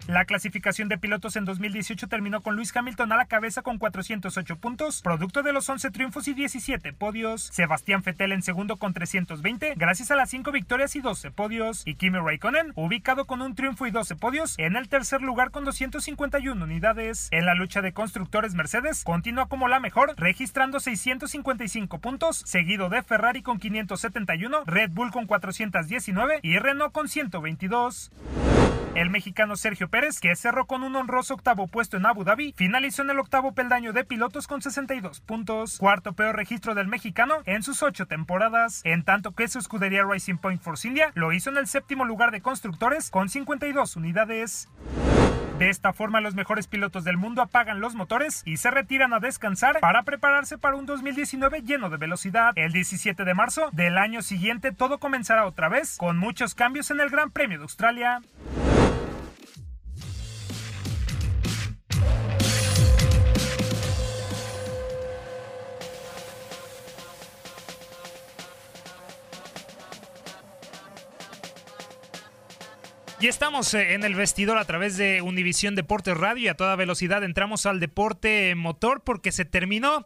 [0.09, 4.57] La clasificación de pilotos en 2018 terminó con Luis Hamilton a la cabeza con 408
[4.57, 7.43] puntos, producto de los 11 triunfos y 17 podios.
[7.53, 11.83] Sebastián Vettel en segundo con 320, gracias a las 5 victorias y 12 podios.
[11.85, 15.67] Y Kimi Raikkonen, ubicado con un triunfo y 12 podios, en el tercer lugar con
[15.67, 17.29] 251 unidades.
[17.31, 23.03] En la lucha de constructores Mercedes, continúa como la mejor, registrando 655 puntos, seguido de
[23.03, 28.11] Ferrari con 571, Red Bull con 419 y Renault con 122.
[28.99, 33.03] El mexicano Sergio Pérez, que cerró con un honroso octavo puesto en Abu Dhabi, finalizó
[33.03, 37.65] en el octavo peldaño de pilotos con 62 puntos, cuarto peor registro del mexicano en
[37.65, 41.57] sus ocho temporadas, en tanto que su escudería Racing Point Force India lo hizo en
[41.57, 44.69] el séptimo lugar de constructores con 52 unidades.
[45.59, 49.19] De esta forma, los mejores pilotos del mundo apagan los motores y se retiran a
[49.19, 52.53] descansar para prepararse para un 2019 lleno de velocidad.
[52.55, 57.01] El 17 de marzo del año siguiente todo comenzará otra vez con muchos cambios en
[57.01, 58.21] el Gran Premio de Australia.
[73.21, 76.77] Y estamos eh, en el vestidor a través de Univisión Deportes Radio y a toda
[76.77, 80.05] velocidad entramos al deporte motor porque se terminó.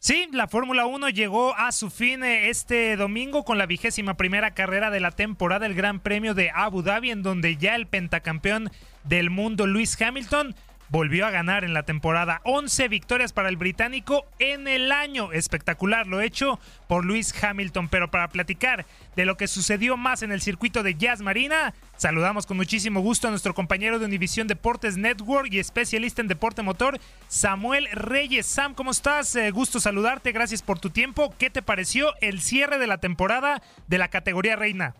[0.00, 4.54] Sí, la Fórmula 1 llegó a su fin eh, este domingo con la vigésima primera
[4.54, 8.72] carrera de la temporada, el Gran Premio de Abu Dhabi, en donde ya el pentacampeón
[9.04, 10.56] del mundo, Luis Hamilton,
[10.88, 12.40] volvió a ganar en la temporada.
[12.44, 15.32] 11 victorias para el británico en el año.
[15.32, 17.88] Espectacular lo hecho por Luis Hamilton.
[17.88, 22.46] Pero para platicar de lo que sucedió más en el circuito de Jazz Marina, saludamos
[22.46, 26.98] con muchísimo gusto a nuestro compañero de Univisión Deportes Network y especialista en deporte motor,
[27.28, 28.46] Samuel Reyes.
[28.46, 29.34] Sam, ¿cómo estás?
[29.36, 30.32] Eh, gusto saludarte.
[30.32, 31.34] Gracias por tu tiempo.
[31.38, 34.94] ¿Qué te pareció el cierre de la temporada de la categoría reina?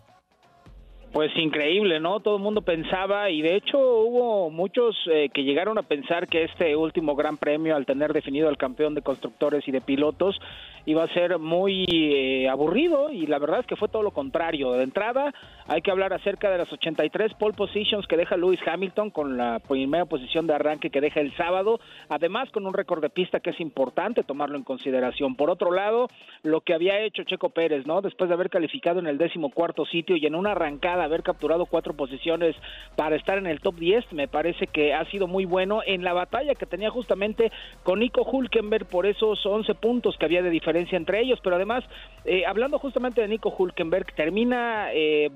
[1.11, 2.19] Pues increíble, ¿no?
[2.19, 6.43] Todo el mundo pensaba y de hecho hubo muchos eh, que llegaron a pensar que
[6.43, 10.39] este último Gran Premio, al tener definido al campeón de constructores y de pilotos,
[10.85, 14.73] iba a ser muy eh, aburrido y la verdad es que fue todo lo contrario.
[14.73, 15.33] De entrada
[15.69, 19.59] hay que hablar acerca de las 83 pole positions que deja Lewis Hamilton con la
[19.59, 21.79] primera posición de arranque que deja el sábado,
[22.09, 25.35] además con un récord de pista que es importante tomarlo en consideración.
[25.35, 26.07] Por otro lado,
[26.41, 28.01] lo que había hecho Checo Pérez, ¿no?
[28.01, 31.67] Después de haber calificado en el décimo cuarto sitio y en una arrancada haber capturado
[31.67, 32.55] cuatro posiciones
[32.95, 36.13] para estar en el top 10, me parece que ha sido muy bueno en la
[36.13, 37.51] batalla que tenía justamente
[37.83, 41.83] con Nico Hulkenberg por esos 11 puntos que había de diferencia entre ellos, pero además,
[42.25, 45.29] eh, hablando justamente de Nico Hulkenberg, termina eh,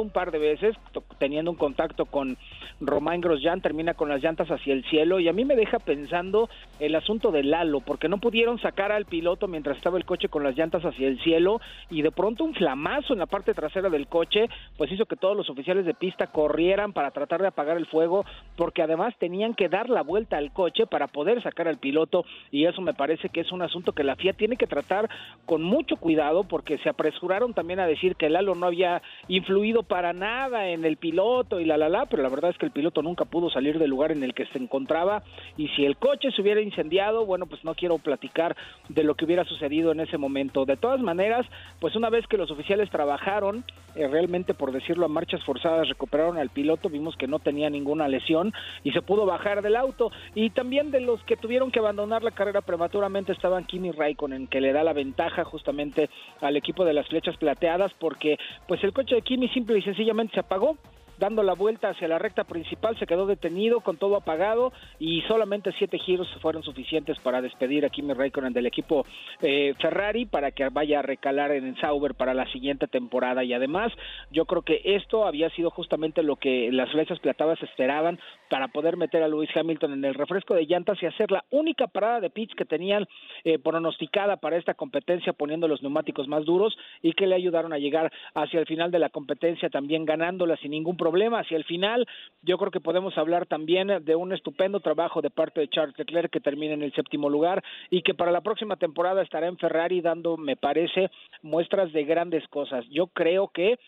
[0.00, 0.76] un par de veces,
[1.18, 2.36] teniendo un contacto con
[2.80, 6.48] Romain Grosjean, termina con las llantas hacia el cielo y a mí me deja pensando
[6.78, 10.42] el asunto del Lalo, porque no pudieron sacar al piloto mientras estaba el coche con
[10.42, 14.06] las llantas hacia el cielo y de pronto un flamazo en la parte trasera del
[14.06, 17.86] coche, pues hizo que todos los oficiales de pista corrieran para tratar de apagar el
[17.86, 18.24] fuego,
[18.56, 22.66] porque además tenían que dar la vuelta al coche para poder sacar al piloto y
[22.66, 25.08] eso me parece que es un asunto que la FIA tiene que tratar
[25.46, 29.82] con mucho cuidado porque se apresuraron también a decir que el halo no había influido
[29.82, 32.72] para nada en el piloto y la la la, pero la verdad es que el
[32.72, 35.22] piloto nunca pudo salir del lugar en el que se encontraba
[35.56, 38.56] y si el coche se hubiera incendiado, bueno, pues no quiero platicar
[38.88, 40.64] de lo que hubiera sucedido en ese momento.
[40.64, 41.46] De todas maneras,
[41.80, 46.38] pues una vez que los oficiales trabajaron, eh, realmente por decirlo a marchas forzadas, recuperaron
[46.38, 48.52] al piloto, vimos que no tenía ninguna lesión
[48.84, 50.10] y se pudo bajar del auto.
[50.34, 54.60] Y también de los que tuvieron que abandonar la carrera prematuramente estaban Kimi Raikkonen, que
[54.60, 56.08] le da la ventaja justamente
[56.40, 60.34] al equipo de las flechas plateadas porque pues el coche de Kimi simple y sencillamente
[60.34, 60.76] se apagó
[61.20, 65.70] dando la vuelta hacia la recta principal, se quedó detenido con todo apagado y solamente
[65.78, 69.04] siete giros fueron suficientes para despedir a Kimi Raikkonen del equipo
[69.42, 73.44] eh, Ferrari para que vaya a recalar en Sauber para la siguiente temporada.
[73.44, 73.92] Y además
[74.30, 78.18] yo creo que esto había sido justamente lo que las flechas platadas esperaban
[78.50, 81.86] para poder meter a Lewis Hamilton en el refresco de llantas y hacer la única
[81.86, 83.06] parada de pits que tenían
[83.44, 87.78] eh, pronosticada para esta competencia poniendo los neumáticos más duros y que le ayudaron a
[87.78, 92.06] llegar hacia el final de la competencia también ganándola sin ningún problema hacia el final.
[92.42, 96.32] Yo creo que podemos hablar también de un estupendo trabajo de parte de Charles Leclerc
[96.32, 100.00] que termina en el séptimo lugar y que para la próxima temporada estará en Ferrari
[100.00, 101.08] dando, me parece,
[101.42, 102.84] muestras de grandes cosas.
[102.90, 103.78] Yo creo que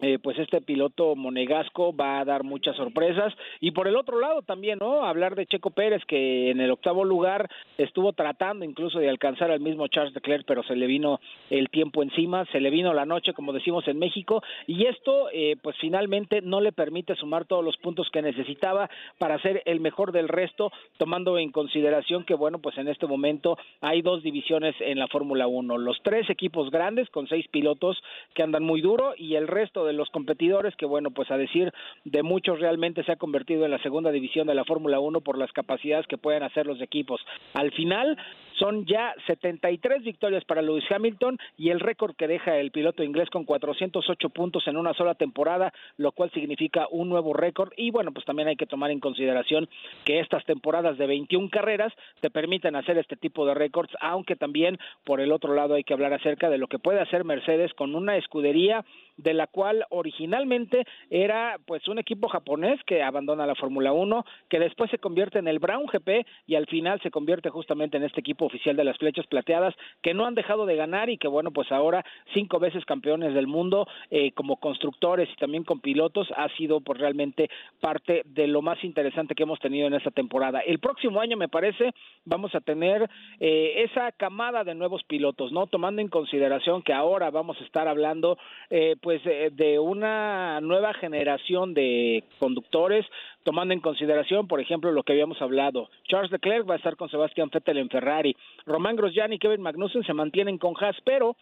[0.00, 3.32] eh, pues este piloto monegasco va a dar muchas sorpresas.
[3.60, 7.04] Y por el otro lado también no hablar de Checo Pérez que en el octavo
[7.04, 11.68] lugar estuvo tratando incluso de alcanzar al mismo Charles Leclerc pero se le vino el
[11.70, 14.42] tiempo encima se le vino la noche como decimos en México.
[14.66, 19.40] Y esto eh, pues finalmente no le permite sumar todos los puntos que necesitaba para
[19.42, 24.02] ser el mejor del resto tomando en consideración que bueno pues en este momento hay
[24.02, 28.02] dos divisiones en la Fórmula 1 los tres equipos grandes con seis pilotos
[28.34, 31.72] que andan muy duro y el resto de los competidores que bueno pues a decir
[32.04, 35.38] de muchos realmente se ha convertido en la segunda división de la Fórmula 1 por
[35.38, 37.20] las capacidades que pueden hacer los equipos.
[37.54, 38.16] Al final
[38.58, 43.30] son ya 73 victorias para Lewis Hamilton y el récord que deja el piloto inglés
[43.30, 47.72] con 408 puntos en una sola temporada, lo cual significa un nuevo récord.
[47.76, 49.68] Y bueno, pues también hay que tomar en consideración
[50.04, 54.78] que estas temporadas de 21 carreras te permiten hacer este tipo de récords, aunque también
[55.04, 57.94] por el otro lado hay que hablar acerca de lo que puede hacer Mercedes con
[57.94, 58.84] una escudería
[59.16, 64.58] de la cual originalmente era pues un equipo japonés que abandona la Fórmula 1, que
[64.58, 68.20] después se convierte en el Brown GP y al final se convierte justamente en este
[68.20, 71.50] equipo oficial de las flechas plateadas que no han dejado de ganar y que bueno
[71.50, 76.48] pues ahora cinco veces campeones del mundo eh, como constructores y también con pilotos ha
[76.56, 80.60] sido pues realmente parte de lo más interesante que hemos tenido en esta temporada.
[80.60, 81.92] El próximo año me parece
[82.24, 83.08] vamos a tener
[83.40, 85.66] eh, esa camada de nuevos pilotos, ¿no?
[85.66, 88.38] Tomando en consideración que ahora vamos a estar hablando
[88.70, 93.06] eh, pues eh, de una nueva generación de conductores
[93.44, 95.88] tomando en consideración, por ejemplo, lo que habíamos hablado.
[96.08, 98.36] Charles Leclerc va a estar con Sebastián Vettel en Ferrari.
[98.66, 101.36] Román Grosjean y Kevin Magnussen se mantienen con Haas, pero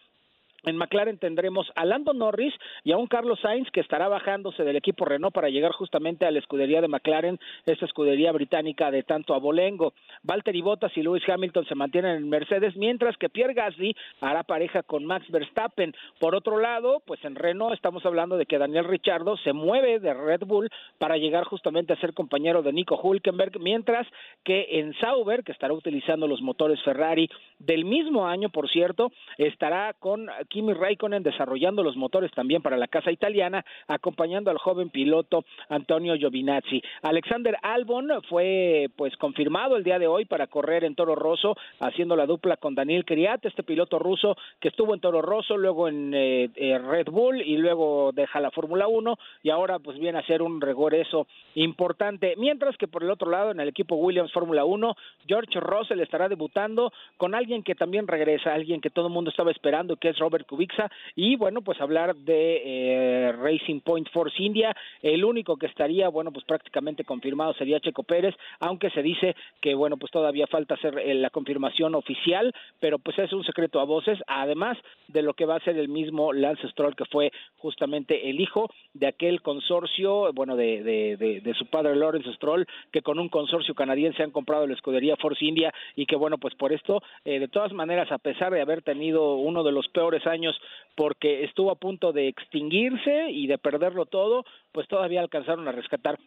[0.65, 2.53] En McLaren tendremos a Lando Norris
[2.85, 6.31] y a un Carlos Sainz que estará bajándose del equipo Renault para llegar justamente a
[6.31, 9.93] la escudería de McLaren, esta escudería británica de tanto abolengo.
[10.23, 14.83] Valtteri Bottas y Lewis Hamilton se mantienen en Mercedes, mientras que Pierre Gasly hará pareja
[14.83, 15.93] con Max Verstappen.
[16.19, 20.13] Por otro lado, pues en Renault estamos hablando de que Daniel Ricciardo se mueve de
[20.13, 24.07] Red Bull para llegar justamente a ser compañero de Nico Hulkenberg, mientras
[24.45, 29.93] que en Sauber, que estará utilizando los motores Ferrari del mismo año, por cierto, estará
[29.99, 35.45] con Kimi Raikkonen desarrollando los motores también para la casa italiana, acompañando al joven piloto
[35.67, 36.79] Antonio Giovinazzi.
[37.01, 42.15] Alexander Albon fue pues confirmado el día de hoy para correr en Toro Rosso, haciendo
[42.15, 46.13] la dupla con Daniel Criat, este piloto ruso que estuvo en Toro Rosso, luego en
[46.13, 50.27] eh, eh, Red Bull y luego deja la Fórmula 1 y ahora pues viene a
[50.27, 51.25] ser un regreso
[51.55, 52.35] importante.
[52.37, 54.95] Mientras que por el otro lado, en el equipo Williams Fórmula 1,
[55.25, 59.49] George Russell estará debutando con alguien que también regresa, alguien que todo el mundo estaba
[59.49, 64.75] esperando, que es Robert Kubica, y bueno, pues hablar de eh, Racing Point Force India,
[65.01, 69.75] el único que estaría, bueno, pues prácticamente confirmado sería Checo Pérez, aunque se dice que,
[69.75, 73.85] bueno, pues todavía falta hacer eh, la confirmación oficial, pero pues es un secreto a
[73.85, 74.77] voces, además
[75.07, 78.69] de lo que va a ser el mismo Lance Stroll, que fue justamente el hijo
[78.93, 83.75] de aquel consorcio, bueno, de, de, de, su padre Lawrence Stroll, que con un consorcio
[83.75, 87.47] canadiense han comprado la escudería Force India y que, bueno, pues por esto, eh, de
[87.47, 90.32] todas maneras, a pesar de haber tenido uno de los peores años
[90.95, 96.17] porque estuvo a punto de extinguirse y de perderlo todo, pues todavía alcanzaron a rescatar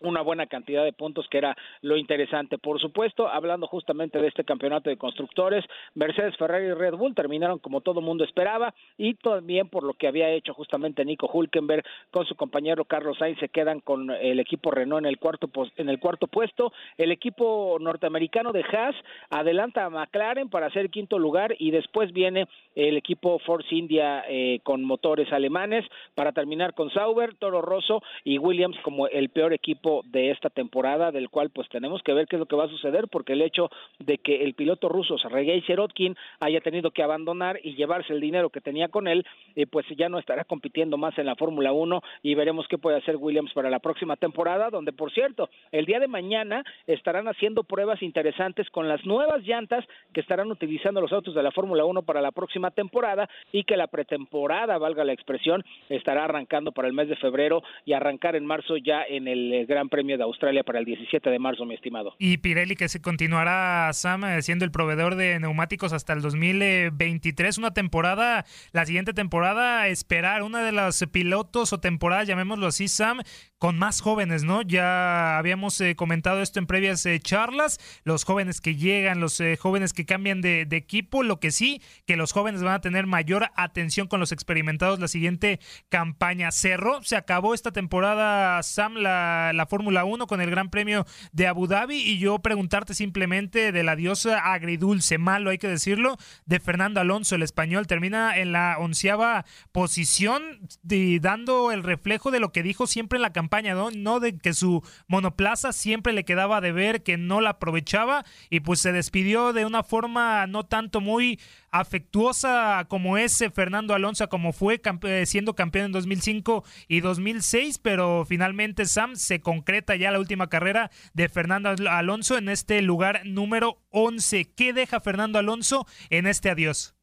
[0.00, 2.58] una buena cantidad de puntos que era lo interesante.
[2.58, 7.58] Por supuesto, hablando justamente de este campeonato de constructores, Mercedes, Ferrari y Red Bull terminaron
[7.58, 12.26] como todo mundo esperaba y también por lo que había hecho justamente Nico Hulkenberg con
[12.26, 15.98] su compañero Carlos Sainz se quedan con el equipo Renault en el cuarto en el
[15.98, 16.72] cuarto puesto.
[16.96, 18.94] El equipo norteamericano de Haas
[19.30, 24.60] adelanta a McLaren para hacer quinto lugar y después viene el equipo Force India eh,
[24.62, 25.84] con motores alemanes
[26.14, 31.10] para terminar con Sauber, Toro Rosso y Williams como el peor equipo de esta temporada,
[31.12, 33.42] del cual pues tenemos que ver qué es lo que va a suceder, porque el
[33.42, 38.20] hecho de que el piloto ruso Sergei Sirotkin haya tenido que abandonar y llevarse el
[38.20, 39.24] dinero que tenía con él,
[39.56, 42.98] eh, pues ya no estará compitiendo más en la Fórmula 1 y veremos qué puede
[42.98, 47.64] hacer Williams para la próxima temporada, donde por cierto, el día de mañana estarán haciendo
[47.64, 52.02] pruebas interesantes con las nuevas llantas que estarán utilizando los autos de la Fórmula 1
[52.02, 56.94] para la próxima temporada y que la pretemporada, valga la expresión, estará arrancando para el
[56.94, 60.64] mes de febrero y arrancar en marzo ya en el eh, Gran Premio de Australia
[60.64, 62.16] para el 17 de marzo, mi estimado.
[62.18, 67.58] Y Pirelli que se continuará, Sam, eh, siendo el proveedor de neumáticos hasta el 2023,
[67.58, 73.20] una temporada, la siguiente temporada, esperar una de los pilotos o temporadas, llamémoslo así, Sam,
[73.58, 74.62] con más jóvenes, ¿no?
[74.62, 79.56] Ya habíamos eh, comentado esto en previas eh, charlas, los jóvenes que llegan, los eh,
[79.56, 83.50] jóvenes que cambian de, equipo, lo que sí, que los jóvenes van a tener mayor
[83.56, 85.58] atención con los experimentados la siguiente
[85.88, 86.52] campaña.
[86.52, 91.46] Cerró, se acabó esta temporada, Sam, la, la Fórmula 1 con el Gran Premio de
[91.46, 96.16] Abu Dhabi y yo preguntarte simplemente de la diosa agridulce, malo hay que decirlo,
[96.46, 100.42] de Fernando Alonso, el español, termina en la onceava posición,
[100.82, 104.20] de, dando el reflejo de lo que dijo siempre en la campaña ¿no?
[104.20, 108.80] De que su monoplaza siempre le quedaba de ver, que no la aprovechaba y pues
[108.80, 111.40] se despidió de una forma no tanto muy
[111.70, 114.80] afectuosa como ese Fernando Alonso, como fue
[115.26, 120.90] siendo campeón en 2005 y 2006, pero finalmente Sam se concreta ya la última carrera
[121.14, 124.52] de Fernando Alonso en este lugar número 11.
[124.54, 126.97] ¿Qué deja Fernando Alonso en este adiós?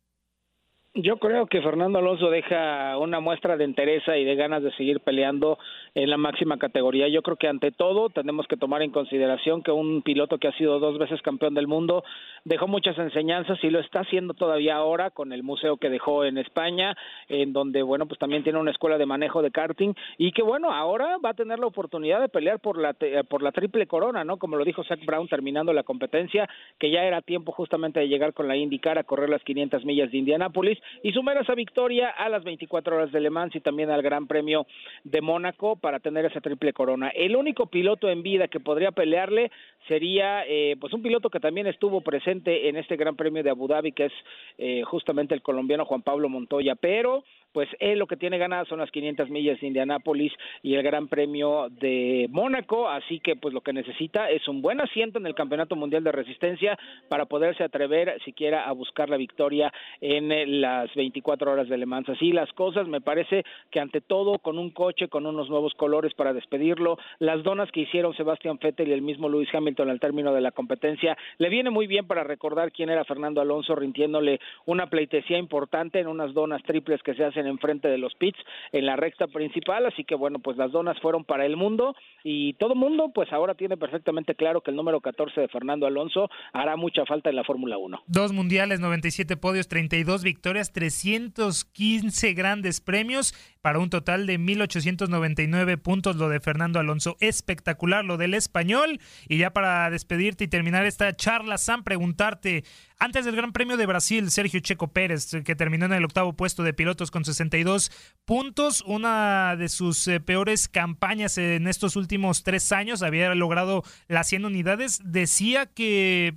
[0.97, 5.01] Yo creo que Fernando Alonso deja una muestra de entereza y de ganas de seguir
[5.01, 5.59] peleando
[5.93, 7.09] en la máxima categoría.
[7.09, 10.53] Yo creo que ante todo tenemos que tomar en consideración que un piloto que ha
[10.53, 12.05] sido dos veces campeón del mundo
[12.45, 16.37] dejó muchas enseñanzas y lo está haciendo todavía ahora con el museo que dejó en
[16.37, 16.95] España,
[17.27, 20.71] en donde bueno pues también tiene una escuela de manejo de karting y que bueno
[20.71, 22.95] ahora va a tener la oportunidad de pelear por la
[23.27, 24.37] por la triple corona, ¿no?
[24.37, 26.47] Como lo dijo Zach Brown terminando la competencia,
[26.79, 30.09] que ya era tiempo justamente de llegar con la IndyCar a correr las 500 millas
[30.09, 33.89] de Indianápolis y sumar esa victoria a las 24 horas de Le Mans y también
[33.89, 34.65] al Gran Premio
[35.03, 37.09] de Mónaco para tener esa triple corona.
[37.09, 39.51] El único piloto en vida que podría pelearle
[39.87, 43.67] sería eh, pues un piloto que también estuvo presente en este Gran Premio de Abu
[43.67, 44.13] Dhabi, que es
[44.57, 47.23] eh, justamente el colombiano Juan Pablo Montoya, pero
[47.55, 51.07] pues él lo que tiene ganadas son las 500 millas de Indianápolis y el Gran
[51.07, 55.35] Premio de Mónaco, así que pues lo que necesita es un buen asiento en el
[55.35, 56.77] Campeonato Mundial de Resistencia
[57.07, 61.85] para poderse atrever siquiera a buscar la victoria en eh, las 24 horas de Le
[61.85, 62.09] Mans.
[62.09, 66.13] Así las cosas, me parece que ante todo con un coche, con unos nuevos colores
[66.13, 70.33] para despedirlo, las donas que hicieron Sebastián Vettel y el mismo Lewis Hamilton al término
[70.33, 74.87] de la competencia, le viene muy bien para recordar quién era Fernando Alonso rintiéndole una
[74.87, 78.39] pleitesía importante en unas donas triples que se hacen enfrente de los pits
[78.71, 82.53] en la recta principal, así que bueno, pues las donas fueron para el mundo y
[82.53, 86.75] todo mundo pues ahora tiene perfectamente claro que el número 14 de Fernando Alonso hará
[86.75, 88.03] mucha falta en la Fórmula 1.
[88.07, 96.15] Dos mundiales, 97 podios, 32 victorias, 315 grandes premios para un total de 1899 puntos
[96.17, 97.17] lo de Fernando Alonso.
[97.19, 98.99] Espectacular lo del español.
[99.27, 102.63] Y ya para despedirte y terminar esta charla, Sam, preguntarte,
[102.99, 106.63] antes del Gran Premio de Brasil, Sergio Checo Pérez, que terminó en el octavo puesto
[106.63, 107.91] de pilotos con 62
[108.25, 114.27] puntos, una de sus eh, peores campañas en estos últimos tres años, había logrado las
[114.29, 116.35] 100 unidades, decía que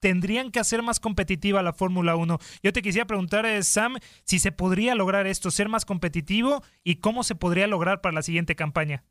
[0.00, 2.38] tendrían que hacer más competitiva la Fórmula 1.
[2.62, 6.96] Yo te quisiera preguntar, eh, Sam, si se podría lograr esto, ser más competitivo y
[6.96, 9.04] cómo se podría lograr para la siguiente campaña.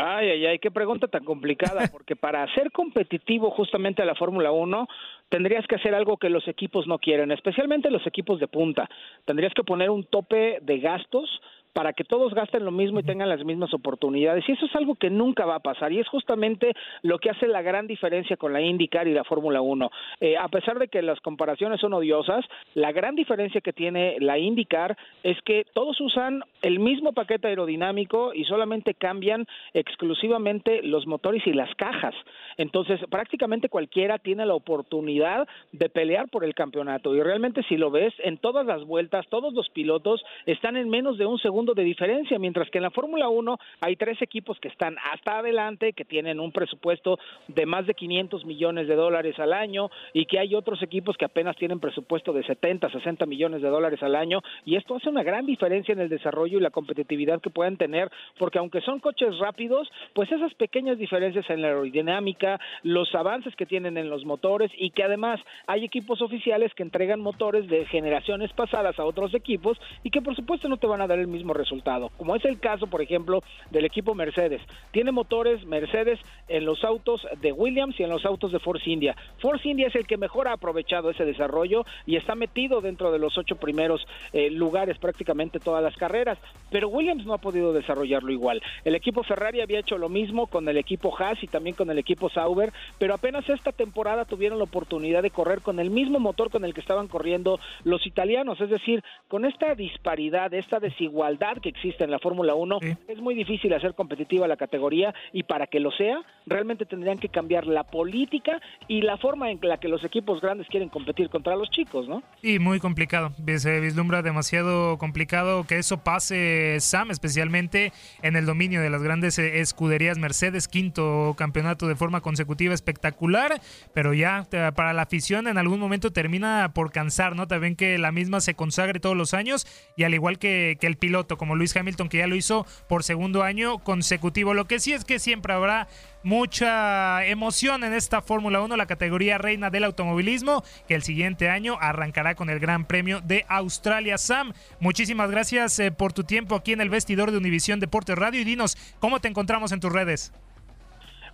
[0.00, 4.52] Ay, ay, ay, qué pregunta tan complicada, porque para ser competitivo justamente a la Fórmula
[4.52, 4.86] 1
[5.28, 8.88] tendrías que hacer algo que los equipos no quieren, especialmente los equipos de punta.
[9.24, 11.40] Tendrías que poner un tope de gastos
[11.72, 14.44] para que todos gasten lo mismo y tengan las mismas oportunidades.
[14.48, 17.46] Y eso es algo que nunca va a pasar y es justamente lo que hace
[17.46, 19.90] la gran diferencia con la IndyCar y la Fórmula 1.
[20.20, 22.44] Eh, a pesar de que las comparaciones son odiosas,
[22.74, 28.34] la gran diferencia que tiene la IndyCar es que todos usan el mismo paquete aerodinámico
[28.34, 32.14] y solamente cambian exclusivamente los motores y las cajas.
[32.56, 37.90] Entonces, prácticamente cualquiera tiene la oportunidad de pelear por el campeonato y realmente si lo
[37.90, 41.82] ves, en todas las vueltas, todos los pilotos están en menos de un segundo de
[41.82, 46.04] diferencia, mientras que en la Fórmula 1 hay tres equipos que están hasta adelante, que
[46.04, 50.54] tienen un presupuesto de más de 500 millones de dólares al año y que hay
[50.54, 54.76] otros equipos que apenas tienen presupuesto de 70, 60 millones de dólares al año y
[54.76, 58.58] esto hace una gran diferencia en el desarrollo y la competitividad que pueden tener, porque
[58.58, 63.96] aunque son coches rápidos, pues esas pequeñas diferencias en la aerodinámica, los avances que tienen
[63.98, 68.96] en los motores y que además hay equipos oficiales que entregan motores de generaciones pasadas
[68.98, 72.10] a otros equipos y que por supuesto no te van a dar el mismo resultado,
[72.16, 74.60] como es el caso, por ejemplo, del equipo Mercedes.
[74.90, 76.18] Tiene motores Mercedes
[76.48, 79.16] en los autos de Williams y en los autos de Force India.
[79.38, 83.18] Force India es el que mejor ha aprovechado ese desarrollo y está metido dentro de
[83.18, 86.38] los ocho primeros eh, lugares prácticamente todas las carreras,
[86.70, 88.62] pero Williams no ha podido desarrollarlo igual.
[88.84, 91.98] El equipo Ferrari había hecho lo mismo con el equipo Haas y también con el
[91.98, 96.50] equipo Sauber, pero apenas esta temporada tuvieron la oportunidad de correr con el mismo motor
[96.50, 101.68] con el que estaban corriendo los italianos, es decir, con esta disparidad, esta desigualdad que
[101.68, 102.78] existe en la Fórmula 1,
[103.08, 107.28] es muy difícil hacer competitiva la categoría y para que lo sea, realmente tendrían que
[107.28, 111.56] cambiar la política y la forma en la que los equipos grandes quieren competir contra
[111.56, 112.22] los chicos, ¿no?
[112.42, 118.80] Y muy complicado, se vislumbra demasiado complicado que eso pase, Sam, especialmente en el dominio
[118.80, 123.60] de las grandes eh, escuderías Mercedes, quinto campeonato de forma consecutiva espectacular,
[123.94, 127.46] pero ya eh, para la afición en algún momento termina por cansar, ¿no?
[127.46, 129.66] También que la misma se consagre todos los años
[129.96, 133.04] y al igual que, que el piloto como Luis Hamilton, que ya lo hizo por
[133.04, 134.54] segundo año consecutivo.
[134.54, 135.88] Lo que sí es que siempre habrá
[136.22, 141.76] mucha emoción en esta Fórmula 1, la categoría reina del automovilismo, que el siguiente año
[141.80, 144.18] arrancará con el Gran Premio de Australia.
[144.18, 148.40] Sam, muchísimas gracias eh, por tu tiempo aquí en el vestidor de Univisión Deportes Radio
[148.40, 150.32] y dinos cómo te encontramos en tus redes.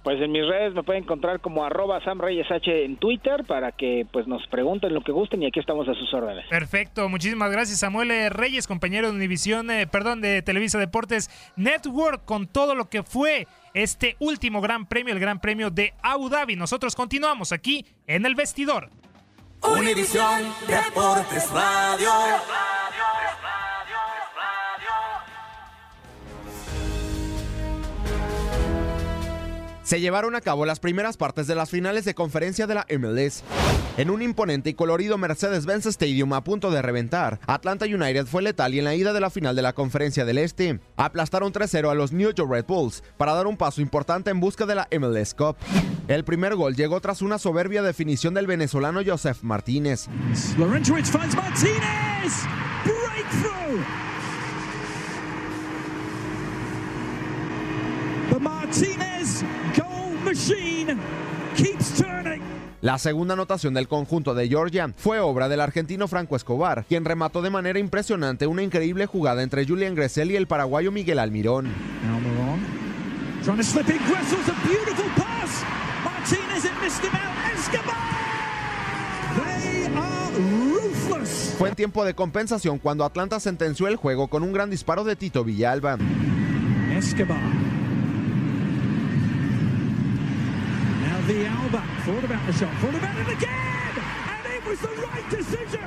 [0.05, 3.73] Pues en mis redes me pueden encontrar como arroba Sam Reyes H en Twitter para
[3.73, 6.47] que pues nos pregunten lo que gusten y aquí estamos a sus órdenes.
[6.49, 12.47] Perfecto, muchísimas gracias Samuel Reyes, compañero de Univisión, eh, perdón, de Televisa Deportes Network con
[12.47, 16.55] todo lo que fue este último gran premio, el Gran Premio de Abu Dhabi.
[16.55, 18.91] Nosotros continuamos aquí en el vestidor.
[19.63, 22.11] Univisión Deportes Radio.
[29.85, 33.45] Se llevaron a cabo las primeras partes de las finales de conferencia de la MLS.
[33.97, 38.75] En un imponente y colorido Mercedes-Benz Stadium a punto de reventar, Atlanta United fue letal
[38.75, 41.95] y en la ida de la final de la conferencia del Este, aplastaron 3-0 a
[41.95, 45.35] los New York Red Bulls para dar un paso importante en busca de la MLS
[45.35, 45.57] Cup.
[46.09, 50.09] El primer gol llegó tras una soberbia definición del venezolano Joseph Martínez.
[62.81, 67.41] La segunda anotación del conjunto de Georgia fue obra del argentino Franco Escobar, quien remató
[67.41, 71.69] de manera impresionante una increíble jugada entre Julian Gressel y el paraguayo Miguel Almirón.
[81.59, 85.17] Fue en tiempo de compensación cuando Atlanta sentenció el juego con un gran disparo de
[85.17, 85.97] Tito Villalba.
[86.97, 87.84] Escobar.
[91.25, 93.74] Now Villalba thought about the shot, thought about it again,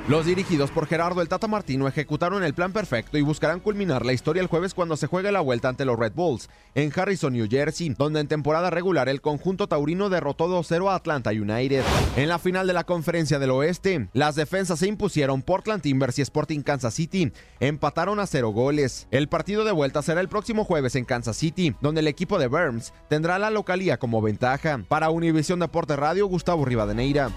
[0.07, 4.13] Los dirigidos por Gerardo el Tata Martino ejecutaron el plan perfecto y buscarán culminar la
[4.13, 7.47] historia el jueves cuando se juegue la vuelta ante los Red Bulls en Harrison, New
[7.49, 11.84] Jersey, donde en temporada regular el conjunto taurino derrotó 2-0 a Atlanta United.
[12.15, 16.21] En la final de la Conferencia del Oeste, las defensas se impusieron Portland Timbers y
[16.21, 19.07] Sporting Kansas City, empataron a cero goles.
[19.11, 22.47] El partido de vuelta será el próximo jueves en Kansas City, donde el equipo de
[22.47, 24.82] Burns tendrá la localía como ventaja.
[24.88, 27.30] Para Univisión Deporte Radio, Gustavo Rivadeneira.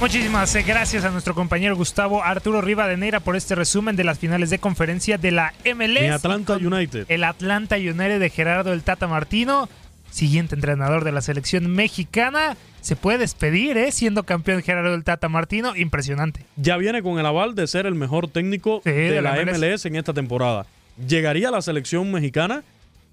[0.00, 4.58] Muchísimas gracias a nuestro compañero Gustavo Arturo Rivadeneira por este resumen de las finales de
[4.58, 6.02] conferencia de la MLS.
[6.02, 7.06] El Atlanta United.
[7.08, 9.68] El Atlanta United de Gerardo el Tata Martino,
[10.10, 12.56] siguiente entrenador de la selección mexicana.
[12.80, 13.92] Se puede despedir, ¿eh?
[13.92, 16.44] Siendo campeón Gerardo el Tata Martino, impresionante.
[16.56, 20.12] Ya viene con el aval de ser el mejor técnico de, la, MLS en esta
[20.12, 20.66] temporada.
[21.08, 22.62] ¿Llegaría a la selección mexicana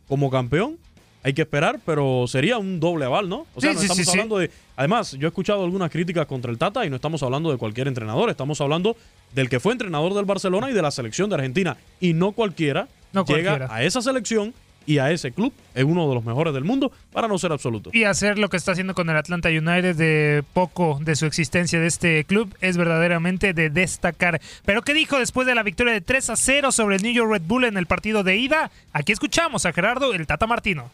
[0.08, 0.78] como campeón?
[1.24, 3.46] hay que esperar, pero sería un doble aval, ¿no?
[3.54, 4.50] O sea, no estamos hablando de.
[4.82, 7.88] Además, yo he escuchado algunas críticas contra el Tata y no estamos hablando de cualquier
[7.88, 8.98] entrenador, estamos hablando
[9.32, 11.78] del que fue entrenador del Barcelona y de la selección de Argentina.
[12.00, 12.88] Y no cualquiera
[13.28, 14.56] llega a esa selección
[14.88, 17.92] y a ese club, es uno de los mejores del mundo, para no ser absoluto.
[17.94, 21.80] Y hacer lo que está haciendo con el Atlanta United de poco de su existencia
[21.80, 24.42] de este club es verdaderamente de destacar.
[24.66, 27.32] Pero ¿qué dijo después de la victoria de 3 a 0 sobre el New York
[27.32, 28.72] Red Bull en el partido de ida?
[28.94, 30.90] Aquí escuchamos a Gerardo el Tata Martino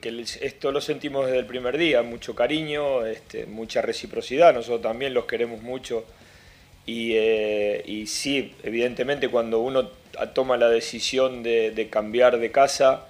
[0.00, 5.14] que esto lo sentimos desde el primer día, mucho cariño, este, mucha reciprocidad, nosotros también
[5.14, 6.04] los queremos mucho
[6.86, 9.90] y, eh, sí, evidentemente cuando uno
[10.34, 13.06] toma la decisión de, cambiar de casa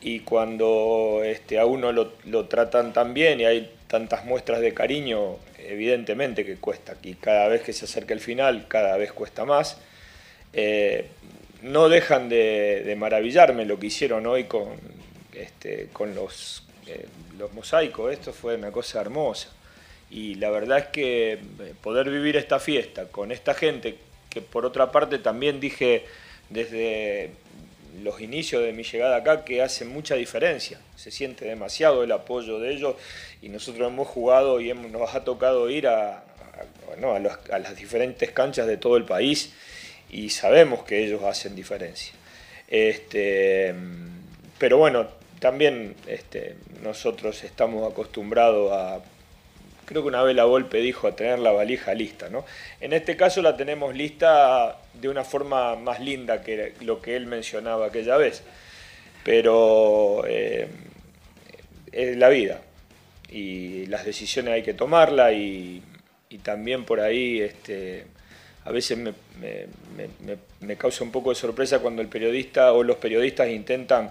[0.00, 5.36] y cuando este, a uno lo, tratan tan bien y hay tantas muestras de cariño,
[5.58, 9.78] evidentemente que cuesta, y cada vez que se acerca el final, cada vez cuesta más.
[10.52, 11.06] Eh,
[11.62, 14.78] no dejan de, de maravillarme lo que hicieron hoy con,
[15.40, 17.06] este, con los, eh,
[17.38, 19.48] los mosaicos, esto fue una cosa hermosa.
[20.10, 23.96] Y la verdad es que eh, poder vivir esta fiesta con esta gente,
[24.28, 26.04] que por otra parte también dije
[26.48, 27.30] desde
[28.02, 32.58] los inicios de mi llegada acá que hace mucha diferencia, se siente demasiado el apoyo
[32.58, 32.96] de ellos
[33.42, 38.76] y nosotros hemos jugado y nos ha tocado ir a, a las diferentes canchas de
[38.76, 39.52] todo el país
[40.10, 42.14] y sabemos que ellos hacen diferencia.
[42.68, 43.74] Este,
[44.58, 45.08] pero bueno,
[45.40, 49.00] también este, nosotros estamos acostumbrados a,
[49.86, 52.28] creo que una vez la Volpe dijo, a tener la valija lista.
[52.28, 52.44] ¿no?
[52.80, 57.26] En este caso la tenemos lista de una forma más linda que lo que él
[57.26, 58.42] mencionaba aquella vez.
[59.24, 60.68] Pero eh,
[61.90, 62.60] es la vida
[63.28, 65.82] y las decisiones hay que tomarlas y,
[66.42, 68.06] también por ahí este,
[68.64, 69.12] a veces me,
[70.60, 74.10] me causa un poco de sorpresa cuando el periodista o los periodistas intentan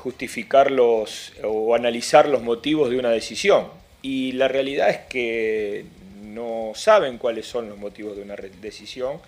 [0.00, 3.68] justificar los, o analizar los motivos de una decisión.
[4.00, 5.84] Y la realidad es que
[6.22, 9.20] no saben cuáles son los motivos de una decisión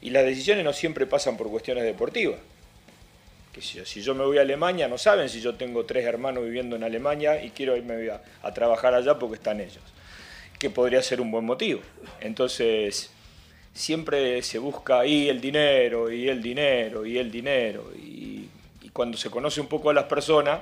[0.00, 2.38] y las decisiones no siempre pasan por cuestiones deportivas.
[3.52, 6.74] Que si, yo me voy a Alemania, no saben si yo tengo tres hermanos viviendo
[6.74, 9.82] en Alemania y quiero irme a, trabajar allá porque están ellos,
[10.58, 11.80] que podría ser un buen motivo.
[12.20, 13.10] Entonces,
[13.74, 18.13] siempre se busca ahí el dinero, y el dinero, y el dinero, y
[18.94, 20.60] cuando se conoce un poco a las personas,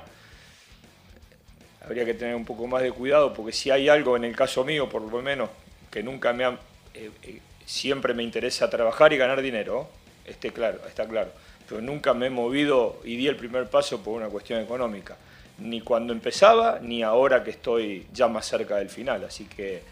[1.85, 4.65] habría que tener un poco más de cuidado, porque si hay algo en el caso
[4.65, 5.51] mío, por lo menos,
[5.91, 6.57] que nunca me ha,
[6.95, 9.87] eh, eh, siempre me interesa trabajar y ganar dinero,
[10.25, 11.31] esté claro, está claro,
[11.69, 15.15] pero nunca me he movido y di el primer paso por una cuestión económica,
[15.59, 19.83] ni cuando empezaba, ni ahora que estoy ya más cerca del final, así que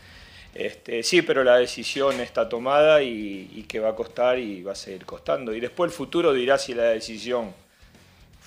[0.55, 4.71] este, sí, pero la decisión está tomada y, y que va a costar y va
[4.71, 7.60] a seguir costando, y después el futuro dirá si la decisión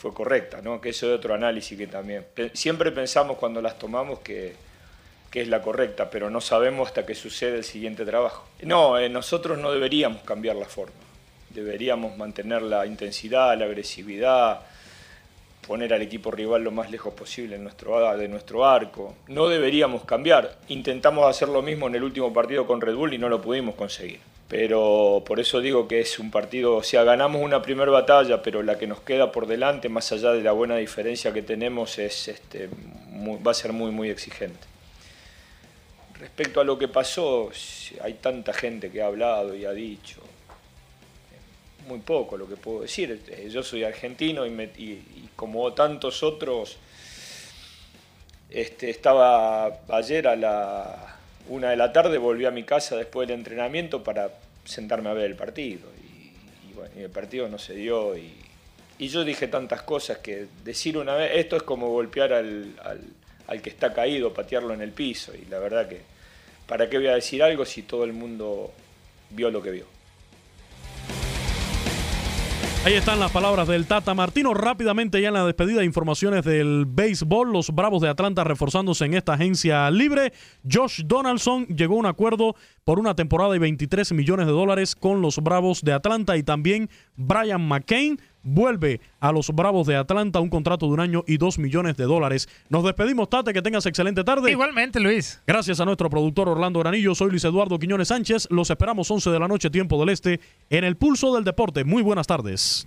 [0.05, 0.83] fue correcta, ¿no?
[0.83, 2.27] que eso es otro análisis que también.
[2.53, 4.55] Siempre pensamos cuando las tomamos que,
[5.31, 8.47] que es la correcta, pero no sabemos hasta que sucede el siguiente trabajo.
[8.65, 10.93] No, eh, nosotros no deberíamos cambiar la forma,
[11.49, 14.61] deberíamos mantener la intensidad, la agresividad,
[15.67, 19.15] poner al equipo rival lo más lejos posible en nuestro, de nuestro arco.
[19.29, 20.59] No deberíamos cambiar.
[20.69, 23.75] Intentamos hacer lo mismo en el último partido con Red Bull y no lo pudimos
[23.75, 28.41] conseguir pero por eso digo que es un partido, o sea, ganamos una primera batalla,
[28.41, 31.99] pero la que nos queda por delante, más allá de la buena diferencia que tenemos,
[31.99, 32.69] es, este,
[33.45, 34.65] va a ser muy, muy exigente.
[36.21, 37.51] Respecto a lo que pasó,
[38.01, 40.21] hay tanta gente que ha hablado y ha dicho,
[41.89, 43.25] muy poco lo que puedo decir.
[43.51, 46.77] Yo soy argentino y, como tantos otros,
[48.49, 51.14] este, estaba ayer a la
[51.49, 54.31] una de la tarde, volví a mi casa después del entrenamiento para
[54.65, 55.89] sentarme a ver el partido.
[56.03, 58.33] Y, bueno, el partido no se dio y,
[58.99, 62.73] yo dije tantas cosas que decir una vez, esto es como golpear al,
[63.47, 65.35] al que está caído, patearlo en el piso.
[65.35, 66.01] Y la verdad que,
[66.67, 68.73] ¿para qué voy a decir algo si todo el mundo
[69.31, 69.94] vio lo que vio?
[72.85, 74.53] Ahí están las palabras del Tata Martino.
[74.53, 79.14] Rápidamente ya en la despedida de informaciones del béisbol, los Bravos de Atlanta reforzándose en
[79.14, 80.35] esta agencia libre.
[80.70, 85.22] Josh Donaldson llegó a un acuerdo por una temporada de 23 millones de dólares con
[85.22, 90.51] los Bravos de Atlanta y también Brian McCain vuelve a los Bravos de Atlanta un
[90.51, 92.49] contrato de un año y dos millones de dólares.
[92.69, 94.51] Nos despedimos, Tate, que tengas excelente tarde.
[94.51, 95.43] Igualmente, Luis.
[95.47, 98.47] Gracias a nuestro productor Orlando Granillo, soy Luis Eduardo Quiñones Sánchez.
[98.51, 100.41] Los esperamos 11 de la noche, tiempo del este,
[100.71, 101.85] en el Pulso del Deporte.
[101.85, 102.87] Muy buenas tardes.